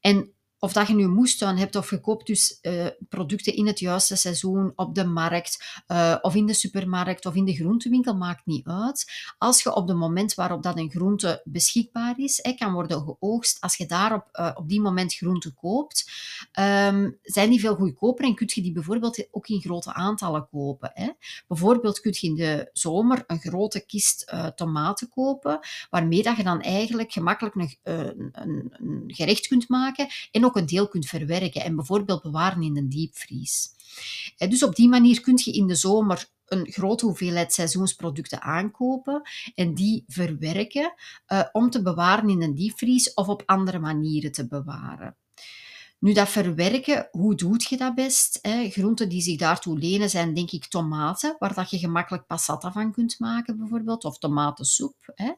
En 0.00 0.32
of 0.58 0.72
dat 0.72 0.86
je 0.86 0.94
nu 0.94 1.08
moestuin 1.08 1.56
hebt 1.56 1.76
of 1.76 1.90
je 1.90 2.00
koopt 2.00 2.26
dus 2.26 2.58
uh, 2.62 2.86
producten 3.08 3.54
in 3.54 3.66
het 3.66 3.78
juiste 3.78 4.16
seizoen 4.16 4.72
op 4.76 4.94
de 4.94 5.04
markt 5.04 5.82
uh, 5.88 6.16
of 6.20 6.34
in 6.34 6.46
de 6.46 6.54
supermarkt 6.54 7.26
of 7.26 7.34
in 7.34 7.44
de 7.44 7.54
groentewinkel, 7.54 8.16
maakt 8.16 8.46
niet 8.46 8.66
uit. 8.66 9.12
Als 9.38 9.62
je 9.62 9.74
op 9.74 9.88
het 9.88 9.96
moment 9.96 10.34
waarop 10.34 10.62
dat 10.62 10.78
een 10.78 10.90
groente 10.90 11.42
beschikbaar 11.44 12.18
is, 12.18 12.54
kan 12.58 12.72
worden 12.72 13.02
geoogst, 13.02 13.60
als 13.60 13.76
je 13.76 13.86
daar 13.86 14.14
op, 14.14 14.28
uh, 14.32 14.50
op 14.54 14.68
die 14.68 14.80
moment 14.80 15.14
groente 15.14 15.54
koopt, 15.54 16.10
um, 16.58 17.18
zijn 17.22 17.50
die 17.50 17.60
veel 17.60 17.74
goedkoper 17.74 18.24
en 18.24 18.34
kun 18.34 18.50
je 18.50 18.62
die 18.62 18.72
bijvoorbeeld 18.72 19.26
ook 19.30 19.48
in 19.48 19.60
grote 19.60 19.94
aantallen 19.94 20.48
kopen. 20.50 21.16
Bijvoorbeeld 21.48 22.00
kun 22.00 22.14
je 22.20 22.26
in 22.26 22.34
de 22.34 22.70
zomer 22.72 23.24
een 23.26 23.38
grote 23.38 23.86
kist 23.86 24.32
tomaten 24.54 25.08
kopen, 25.08 25.58
waarmee 25.90 26.22
dat 26.22 26.36
je 26.36 26.42
dan 26.42 26.60
eigenlijk 26.60 27.12
gemakkelijk 27.12 27.54
een, 27.54 27.78
een, 27.82 28.68
een 28.70 29.04
gerecht 29.06 29.46
kunt 29.46 29.68
maken 29.68 30.06
en 30.30 30.44
ook 30.44 30.55
een 30.56 30.66
deel 30.66 30.88
kunt 30.88 31.06
verwerken 31.06 31.64
en 31.64 31.76
bijvoorbeeld 31.76 32.22
bewaren 32.22 32.62
in 32.62 32.76
een 32.76 32.88
diepvries. 32.88 33.68
Dus 34.36 34.62
op 34.62 34.74
die 34.74 34.88
manier 34.88 35.20
kun 35.20 35.40
je 35.44 35.52
in 35.52 35.66
de 35.66 35.74
zomer 35.74 36.28
een 36.46 36.72
grote 36.72 37.04
hoeveelheid 37.04 37.52
seizoensproducten 37.52 38.42
aankopen 38.42 39.22
en 39.54 39.74
die 39.74 40.04
verwerken 40.06 40.94
uh, 41.28 41.42
om 41.52 41.70
te 41.70 41.82
bewaren 41.82 42.28
in 42.28 42.42
een 42.42 42.54
diepvries 42.54 43.14
of 43.14 43.28
op 43.28 43.42
andere 43.46 43.78
manieren 43.78 44.32
te 44.32 44.48
bewaren. 44.48 45.16
Nu, 45.98 46.12
dat 46.12 46.28
verwerken, 46.28 47.08
hoe 47.10 47.34
doe 47.34 47.64
je 47.68 47.76
dat 47.76 47.94
best? 47.94 48.38
Hè? 48.42 48.70
Groenten 48.70 49.08
die 49.08 49.20
zich 49.20 49.38
daartoe 49.38 49.78
lenen 49.78 50.10
zijn, 50.10 50.34
denk 50.34 50.50
ik, 50.50 50.66
tomaten, 50.66 51.36
waar 51.38 51.54
dat 51.54 51.70
je 51.70 51.78
gemakkelijk 51.78 52.26
passata 52.26 52.72
van 52.72 52.92
kunt 52.92 53.18
maken, 53.18 53.56
bijvoorbeeld, 53.58 54.04
of 54.04 54.18
tomatensoep. 54.18 54.94
Hè? 55.14 55.32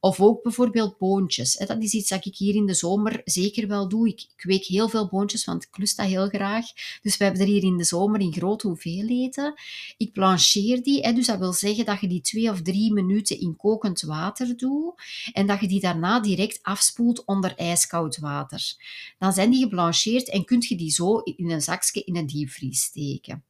Of 0.00 0.20
ook 0.20 0.42
bijvoorbeeld 0.42 0.98
boontjes. 0.98 1.56
Dat 1.56 1.82
is 1.82 1.92
iets 1.92 2.08
dat 2.08 2.26
ik 2.26 2.36
hier 2.36 2.54
in 2.54 2.66
de 2.66 2.74
zomer 2.74 3.20
zeker 3.24 3.68
wel 3.68 3.88
doe. 3.88 4.08
Ik 4.08 4.26
kweek 4.36 4.64
heel 4.64 4.88
veel 4.88 5.08
boontjes, 5.08 5.44
want 5.44 5.62
ik 5.62 5.78
lust 5.78 5.96
dat 5.96 6.06
heel 6.06 6.28
graag. 6.28 6.66
Dus 7.02 7.16
we 7.16 7.24
hebben 7.24 7.42
er 7.42 7.48
hier 7.48 7.62
in 7.62 7.76
de 7.76 7.84
zomer 7.84 8.20
in 8.20 8.32
grote 8.32 8.66
hoeveelheden. 8.66 9.54
Ik 9.96 10.12
blancheer 10.12 10.82
die, 10.82 11.12
dus 11.12 11.26
dat 11.26 11.38
wil 11.38 11.52
zeggen 11.52 11.84
dat 11.84 12.00
je 12.00 12.08
die 12.08 12.20
twee 12.20 12.50
of 12.50 12.62
drie 12.62 12.92
minuten 12.92 13.40
in 13.40 13.56
kokend 13.56 14.00
water 14.00 14.56
doet 14.56 14.94
en 15.32 15.46
dat 15.46 15.60
je 15.60 15.68
die 15.68 15.80
daarna 15.80 16.20
direct 16.20 16.58
afspoelt 16.62 17.24
onder 17.24 17.56
ijskoud 17.56 18.18
water. 18.18 18.74
Dan 19.18 19.32
zijn 19.32 19.50
die 19.50 19.62
geblancheerd 19.62 20.28
en 20.28 20.44
kun 20.44 20.64
je 20.68 20.76
die 20.76 20.90
zo 20.90 21.18
in 21.18 21.50
een 21.50 21.62
zakje 21.62 22.04
in 22.04 22.16
een 22.16 22.26
diepvries 22.26 22.82
steken. 22.82 23.47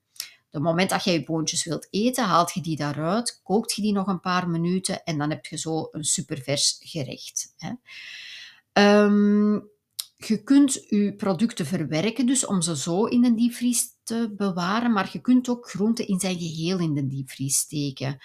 Het 0.50 0.62
moment 0.62 0.90
dat 0.90 1.04
je 1.04 1.10
je 1.12 1.24
boontjes 1.24 1.64
wilt 1.64 1.88
eten, 1.90 2.24
haalt 2.24 2.54
je 2.54 2.60
die 2.60 2.76
daaruit, 2.76 3.40
kookt 3.42 3.74
je 3.74 3.82
die 3.82 3.92
nog 3.92 4.06
een 4.06 4.20
paar 4.20 4.48
minuten 4.48 5.04
en 5.04 5.18
dan 5.18 5.30
heb 5.30 5.46
je 5.46 5.58
zo 5.58 5.88
een 5.90 6.04
supervers 6.04 6.76
gerecht. 6.80 7.54
Hè. 7.56 7.70
Um, 9.04 9.70
je 10.16 10.42
kunt 10.42 10.72
je 10.72 11.14
producten 11.16 11.66
verwerken, 11.66 12.26
dus 12.26 12.46
om 12.46 12.62
ze 12.62 12.76
zo 12.76 13.04
in 13.04 13.22
de 13.22 13.34
diepvries 13.34 13.86
te 14.08 14.34
bewaren, 14.36 14.92
maar 14.92 15.08
je 15.12 15.20
kunt 15.20 15.48
ook 15.48 15.70
groenten 15.70 16.06
in 16.06 16.20
zijn 16.20 16.38
geheel 16.38 16.78
in 16.78 16.94
de 16.94 17.06
diepvries 17.06 17.56
steken. 17.56 18.18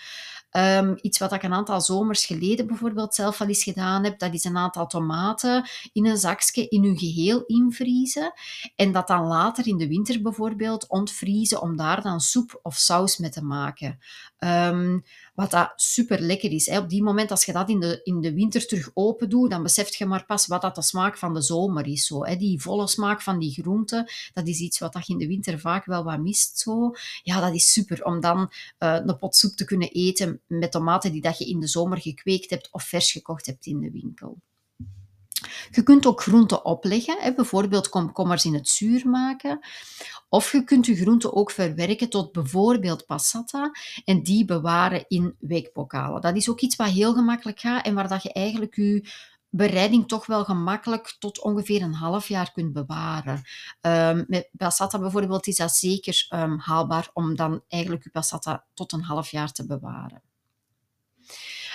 Um, 0.51 0.97
iets 1.01 1.19
wat 1.19 1.33
ik 1.33 1.43
een 1.43 1.53
aantal 1.53 1.81
zomers 1.81 2.25
geleden 2.25 2.67
bijvoorbeeld 2.67 3.15
zelf 3.15 3.41
al 3.41 3.47
eens 3.47 3.63
gedaan 3.63 4.03
heb, 4.03 4.19
dat 4.19 4.33
is 4.33 4.43
een 4.43 4.57
aantal 4.57 4.87
tomaten 4.87 5.69
in 5.93 6.05
een 6.05 6.17
zakje 6.17 6.67
in 6.67 6.83
hun 6.83 6.97
geheel 6.97 7.43
invriezen 7.45 8.33
en 8.75 8.91
dat 8.91 9.07
dan 9.07 9.25
later 9.25 9.67
in 9.67 9.77
de 9.77 9.87
winter 9.87 10.21
bijvoorbeeld 10.21 10.87
ontvriezen 10.87 11.61
om 11.61 11.77
daar 11.77 12.01
dan 12.01 12.19
soep 12.19 12.59
of 12.61 12.75
saus 12.75 13.17
mee 13.17 13.29
te 13.29 13.43
maken. 13.43 13.99
Um, 14.43 15.03
wat 15.33 15.51
dat 15.51 15.73
super 15.75 16.19
lekker 16.19 16.51
is. 16.51 16.65
Hè. 16.65 16.77
Op 16.77 16.89
die 16.89 17.03
moment, 17.03 17.31
als 17.31 17.45
je 17.45 17.51
dat 17.51 17.69
in 17.69 17.79
de, 17.79 17.99
in 18.03 18.21
de 18.21 18.33
winter 18.33 18.67
terug 18.67 18.91
open 18.93 19.29
doet, 19.29 19.49
dan 19.49 19.63
besef 19.63 19.95
je 19.95 20.05
maar 20.05 20.25
pas 20.25 20.47
wat 20.47 20.61
dat 20.61 20.75
de 20.75 20.81
smaak 20.81 21.17
van 21.17 21.33
de 21.33 21.41
zomer 21.41 21.87
is. 21.87 22.05
Zo, 22.05 22.25
hè. 22.25 22.35
Die 22.35 22.61
volle 22.61 22.87
smaak 22.87 23.21
van 23.21 23.39
die 23.39 23.51
groenten, 23.51 24.11
dat 24.33 24.47
is 24.47 24.59
iets 24.59 24.79
wat 24.79 24.97
je 25.07 25.13
in 25.13 25.19
de 25.19 25.27
winter 25.27 25.59
vaak 25.59 25.85
wel 25.85 26.03
wat 26.03 26.19
mist. 26.19 26.59
Zo. 26.59 26.91
Ja, 27.23 27.41
dat 27.41 27.53
is 27.53 27.71
super 27.71 28.03
om 28.03 28.19
dan 28.19 28.51
uh, 28.79 28.99
een 29.05 29.17
pot 29.17 29.35
soep 29.35 29.51
te 29.51 29.65
kunnen 29.65 29.89
eten 29.89 30.41
met 30.47 30.71
tomaten 30.71 31.11
die 31.11 31.21
dat 31.21 31.37
je 31.37 31.45
in 31.45 31.59
de 31.59 31.67
zomer 31.67 32.01
gekweekt 32.01 32.49
hebt 32.49 32.71
of 32.71 32.83
vers 32.83 33.11
gekocht 33.11 33.45
hebt 33.45 33.65
in 33.65 33.79
de 33.79 33.91
winkel. 33.91 34.37
Je 35.71 35.83
kunt 35.83 36.05
ook 36.05 36.21
groenten 36.21 36.65
opleggen, 36.65 37.17
hè, 37.19 37.33
bijvoorbeeld 37.33 37.89
komkommers 37.89 38.45
in 38.45 38.53
het 38.53 38.69
zuur 38.69 39.09
maken. 39.09 39.59
Of 40.29 40.51
je 40.51 40.63
kunt 40.63 40.85
je 40.85 40.95
groenten 40.95 41.33
ook 41.33 41.51
verwerken 41.51 42.09
tot 42.09 42.31
bijvoorbeeld 42.31 43.05
passata 43.05 43.71
en 44.05 44.23
die 44.23 44.45
bewaren 44.45 45.05
in 45.07 45.35
weekbokalen. 45.39 46.21
Dat 46.21 46.35
is 46.35 46.49
ook 46.49 46.59
iets 46.59 46.75
wat 46.75 46.89
heel 46.89 47.13
gemakkelijk 47.13 47.59
gaat 47.59 47.85
en 47.85 47.93
waar 47.93 48.07
dat 48.07 48.23
je 48.23 48.33
eigenlijk 48.33 48.75
je 48.75 49.09
bereiding 49.55 50.07
toch 50.07 50.25
wel 50.25 50.43
gemakkelijk 50.43 51.15
tot 51.19 51.41
ongeveer 51.41 51.81
een 51.81 51.93
half 51.93 52.27
jaar 52.27 52.51
kunt 52.51 52.73
bewaren. 52.73 53.41
Um, 53.81 54.25
met 54.27 54.49
passata 54.57 54.99
bijvoorbeeld 54.99 55.47
is 55.47 55.55
dat 55.55 55.71
zeker 55.71 56.27
um, 56.29 56.59
haalbaar 56.59 57.09
om 57.13 57.35
dan 57.35 57.63
eigenlijk 57.67 58.03
je 58.03 58.09
passata 58.09 58.65
tot 58.73 58.91
een 58.91 59.03
half 59.03 59.31
jaar 59.31 59.51
te 59.51 59.65
bewaren. 59.65 60.21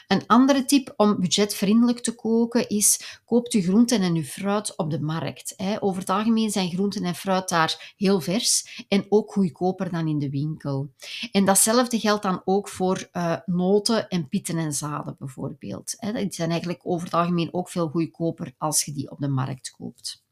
Een 0.09 0.27
andere 0.27 0.65
tip 0.65 0.95
om 0.97 1.21
budgetvriendelijk 1.21 2.01
te 2.01 2.15
koken 2.15 2.69
is: 2.69 3.19
koop 3.25 3.51
de 3.51 3.63
groenten 3.63 4.01
en 4.01 4.15
uw 4.15 4.23
fruit 4.23 4.77
op 4.77 4.91
de 4.91 5.01
markt. 5.01 5.55
Over 5.81 6.01
het 6.01 6.11
algemeen 6.11 6.51
zijn 6.51 6.71
groenten 6.71 7.05
en 7.05 7.15
fruit 7.15 7.49
daar 7.49 7.95
heel 7.97 8.21
vers 8.21 8.85
en 8.89 9.07
ook 9.09 9.33
goedkoper 9.33 9.91
dan 9.91 10.09
in 10.09 10.19
de 10.19 10.31
winkel. 10.31 10.91
En 11.33 11.45
datzelfde 11.45 11.99
geldt 11.99 12.23
dan 12.23 12.43
ook 12.45 12.69
voor 12.69 13.09
uh, 13.13 13.37
noten 13.47 14.09
en 14.09 14.29
pitten 14.29 14.59
en 14.59 14.73
zaden 14.73 15.17
bijvoorbeeld. 15.19 15.97
Die 16.01 16.33
zijn 16.33 16.51
eigenlijk 16.51 16.81
over 16.83 17.05
het 17.05 17.15
algemeen 17.15 17.55
ook 17.55 17.69
veel 17.69 17.89
goedkoper 17.89 18.55
als 18.59 18.85
je 18.85 18.93
die 18.93 19.11
op 19.11 19.19
de 19.19 19.29
markt 19.29 19.71
koopt. 19.71 20.23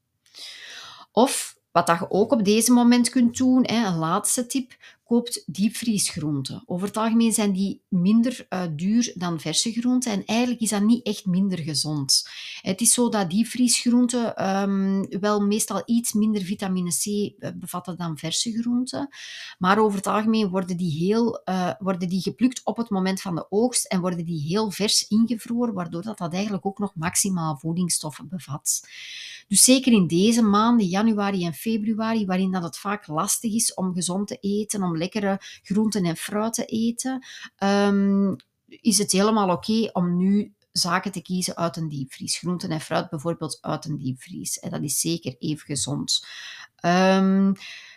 Of 1.13 1.56
wat 1.77 1.87
dat 1.87 1.99
je 1.99 2.11
ook 2.11 2.33
op 2.33 2.45
deze 2.45 2.73
moment 2.73 3.09
kunt 3.09 3.37
doen, 3.37 3.73
een 3.73 3.97
laatste 3.97 4.47
tip, 4.47 4.77
koopt 5.05 5.43
diepvriesgroenten. 5.47 6.63
Over 6.67 6.87
het 6.87 6.97
algemeen 6.97 7.33
zijn 7.33 7.53
die 7.53 7.83
minder 7.89 8.47
uh, 8.49 8.63
duur 8.71 9.13
dan 9.15 9.41
verse 9.41 9.73
groenten 9.73 10.13
en 10.13 10.25
eigenlijk 10.25 10.61
is 10.61 10.69
dat 10.69 10.83
niet 10.83 11.07
echt 11.07 11.27
minder 11.27 11.59
gezond. 11.59 12.29
Het 12.61 12.81
is 12.81 12.93
zo 12.93 13.09
dat 13.09 13.31
diepvriesgroenten 13.31 14.49
um, 14.63 15.21
wel 15.21 15.41
meestal 15.41 15.83
iets 15.85 16.13
minder 16.13 16.43
vitamine 16.43 16.91
C 16.91 17.05
eh, 17.05 17.51
bevatten 17.55 17.97
dan 17.97 18.19
verse 18.19 18.53
groenten, 18.53 19.09
maar 19.59 19.79
over 19.79 19.97
het 19.97 20.07
algemeen 20.07 20.49
worden 20.49 20.77
die, 20.77 20.93
heel, 21.07 21.41
uh, 21.45 21.71
worden 21.79 22.09
die 22.09 22.23
geplukt 22.23 22.61
op 22.65 22.77
het 22.77 22.91
moment 22.91 23.21
van 23.21 23.35
de 23.35 23.47
oogst 23.51 23.85
en 23.85 24.01
worden 24.01 24.25
die 24.25 24.41
heel 24.41 24.71
vers 24.71 25.09
ingevroren, 25.09 25.75
waardoor 25.75 26.03
dat, 26.03 26.19
dat 26.19 26.33
eigenlijk 26.33 26.67
ook 26.67 26.79
nog 26.79 26.93
maximaal 26.95 27.57
voedingsstoffen 27.57 28.29
bevat. 28.29 28.81
Dus 29.49 29.65
zeker 29.65 29.93
in 29.93 30.07
deze 30.07 30.43
maanden, 30.43 30.87
januari 30.87 31.45
en 31.45 31.55
februari, 31.55 32.27
waarin 32.27 32.51
dat 32.51 32.63
het 32.63 32.79
vaak 32.79 33.07
lastig 33.07 33.53
is 33.53 33.75
om 33.75 33.95
gezond 33.95 34.29
te 34.29 34.37
eten, 34.41 34.83
om 34.83 34.97
lekkere 34.97 35.37
groenten 35.63 36.05
en 36.05 36.17
fruit 36.17 36.55
te 36.55 36.65
eten, 36.65 37.27
um, 37.59 38.37
is 38.67 38.99
het 38.99 39.13
helemaal 39.13 39.51
oké 39.51 39.91
om 39.93 40.17
nu 40.17 40.55
zaken 40.73 41.13
te 41.13 41.23
kiezen 41.23 41.57
uit 41.57 41.77
een 41.77 41.89
diepvries. 41.89 42.39
Groenten 42.39 42.71
en 42.71 42.81
fruit 42.81 43.11
bijvoorbeeld 43.11 43.59
uit 43.61 43.85
een 43.85 43.99
diepvries. 43.99 44.59
En 44.59 44.71
dat 44.71 44.83
is 44.83 45.01
zeker 45.01 45.37
even 45.39 45.67
gezond. 45.67 46.27
Um, 46.83 47.53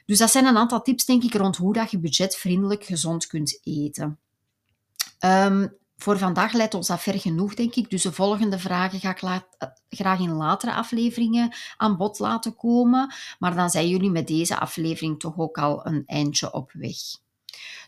dus 0.06 0.18
dat 0.18 0.32
zijn 0.32 0.46
een 0.46 0.58
aantal 0.58 0.82
tips, 0.82 1.06
denk 1.06 1.24
ik, 1.24 1.34
rond 1.34 1.58
hoe 1.58 1.74
dat 1.74 1.92
je 1.92 2.00
budgetvriendelijk 2.00 2.84
gezond 2.84 3.28
kunt 3.28 3.60
eten. 3.64 4.20
Um, 5.20 5.78
voor 6.02 6.18
vandaag 6.18 6.54
leidt 6.54 6.74
ons 6.74 6.88
dat 6.88 7.02
ver 7.02 7.20
genoeg, 7.20 7.54
denk 7.54 7.76
ik. 7.76 7.90
Dus 7.90 8.02
de 8.02 8.12
volgende 8.12 8.60
vragen 8.60 9.00
ga 9.00 9.10
ik 9.10 9.22
eh, 9.22 9.68
graag 9.90 10.20
in 10.20 10.32
latere 10.32 10.74
afleveringen 10.74 11.56
aan 11.78 11.98
bod 11.98 12.20
laten 12.20 12.56
komen. 12.56 13.14
Maar 13.40 13.56
dan 13.56 13.70
zijn 13.70 13.88
jullie 13.88 14.12
met 14.12 14.28
deze 14.28 14.60
aflevering 14.60 15.20
toch 15.20 15.38
ook 15.38 15.58
al 15.58 15.86
een 15.86 16.04
eindje 16.06 16.54
op 16.54 16.72
weg. 16.72 16.98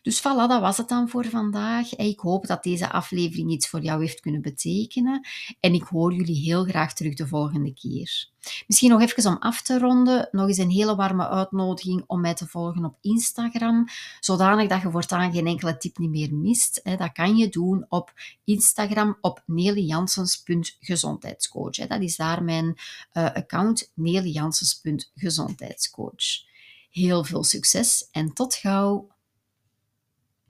Dus 0.01 0.19
voilà, 0.19 0.47
dat 0.47 0.61
was 0.61 0.77
het 0.77 0.89
dan 0.89 1.09
voor 1.09 1.25
vandaag. 1.25 1.95
Ik 1.95 2.19
hoop 2.19 2.47
dat 2.47 2.63
deze 2.63 2.91
aflevering 2.91 3.51
iets 3.51 3.69
voor 3.69 3.81
jou 3.81 4.01
heeft 4.01 4.19
kunnen 4.19 4.41
betekenen. 4.41 5.27
En 5.59 5.73
ik 5.73 5.83
hoor 5.83 6.13
jullie 6.13 6.43
heel 6.43 6.63
graag 6.63 6.93
terug 6.93 7.13
de 7.13 7.27
volgende 7.27 7.73
keer. 7.73 8.29
Misschien 8.67 8.89
nog 8.89 9.01
even 9.01 9.31
om 9.31 9.37
af 9.37 9.61
te 9.61 9.79
ronden, 9.79 10.27
nog 10.31 10.47
eens 10.47 10.57
een 10.57 10.69
hele 10.69 10.95
warme 10.95 11.27
uitnodiging 11.27 12.03
om 12.07 12.21
mij 12.21 12.33
te 12.33 12.47
volgen 12.47 12.85
op 12.85 12.97
Instagram, 13.01 13.85
zodanig 14.19 14.69
dat 14.69 14.81
je 14.81 14.91
voortaan 14.91 15.33
geen 15.33 15.47
enkele 15.47 15.77
tip 15.77 15.97
niet 15.97 16.09
meer 16.09 16.33
mist. 16.33 16.81
Dat 16.83 17.11
kan 17.11 17.37
je 17.37 17.49
doen 17.49 17.85
op 17.89 18.13
Instagram 18.43 19.17
op 19.21 19.43
nelijansens.gezondheidscoach. 19.45 21.87
Dat 21.87 22.01
is 22.01 22.15
daar 22.15 22.43
mijn 22.43 22.75
uh, 23.13 23.25
account, 23.25 23.91
nelijansens.gezondheidscoach. 23.93 26.49
Heel 26.91 27.23
veel 27.23 27.43
succes 27.43 28.07
en 28.11 28.33
tot 28.33 28.55
gauw! 28.55 29.09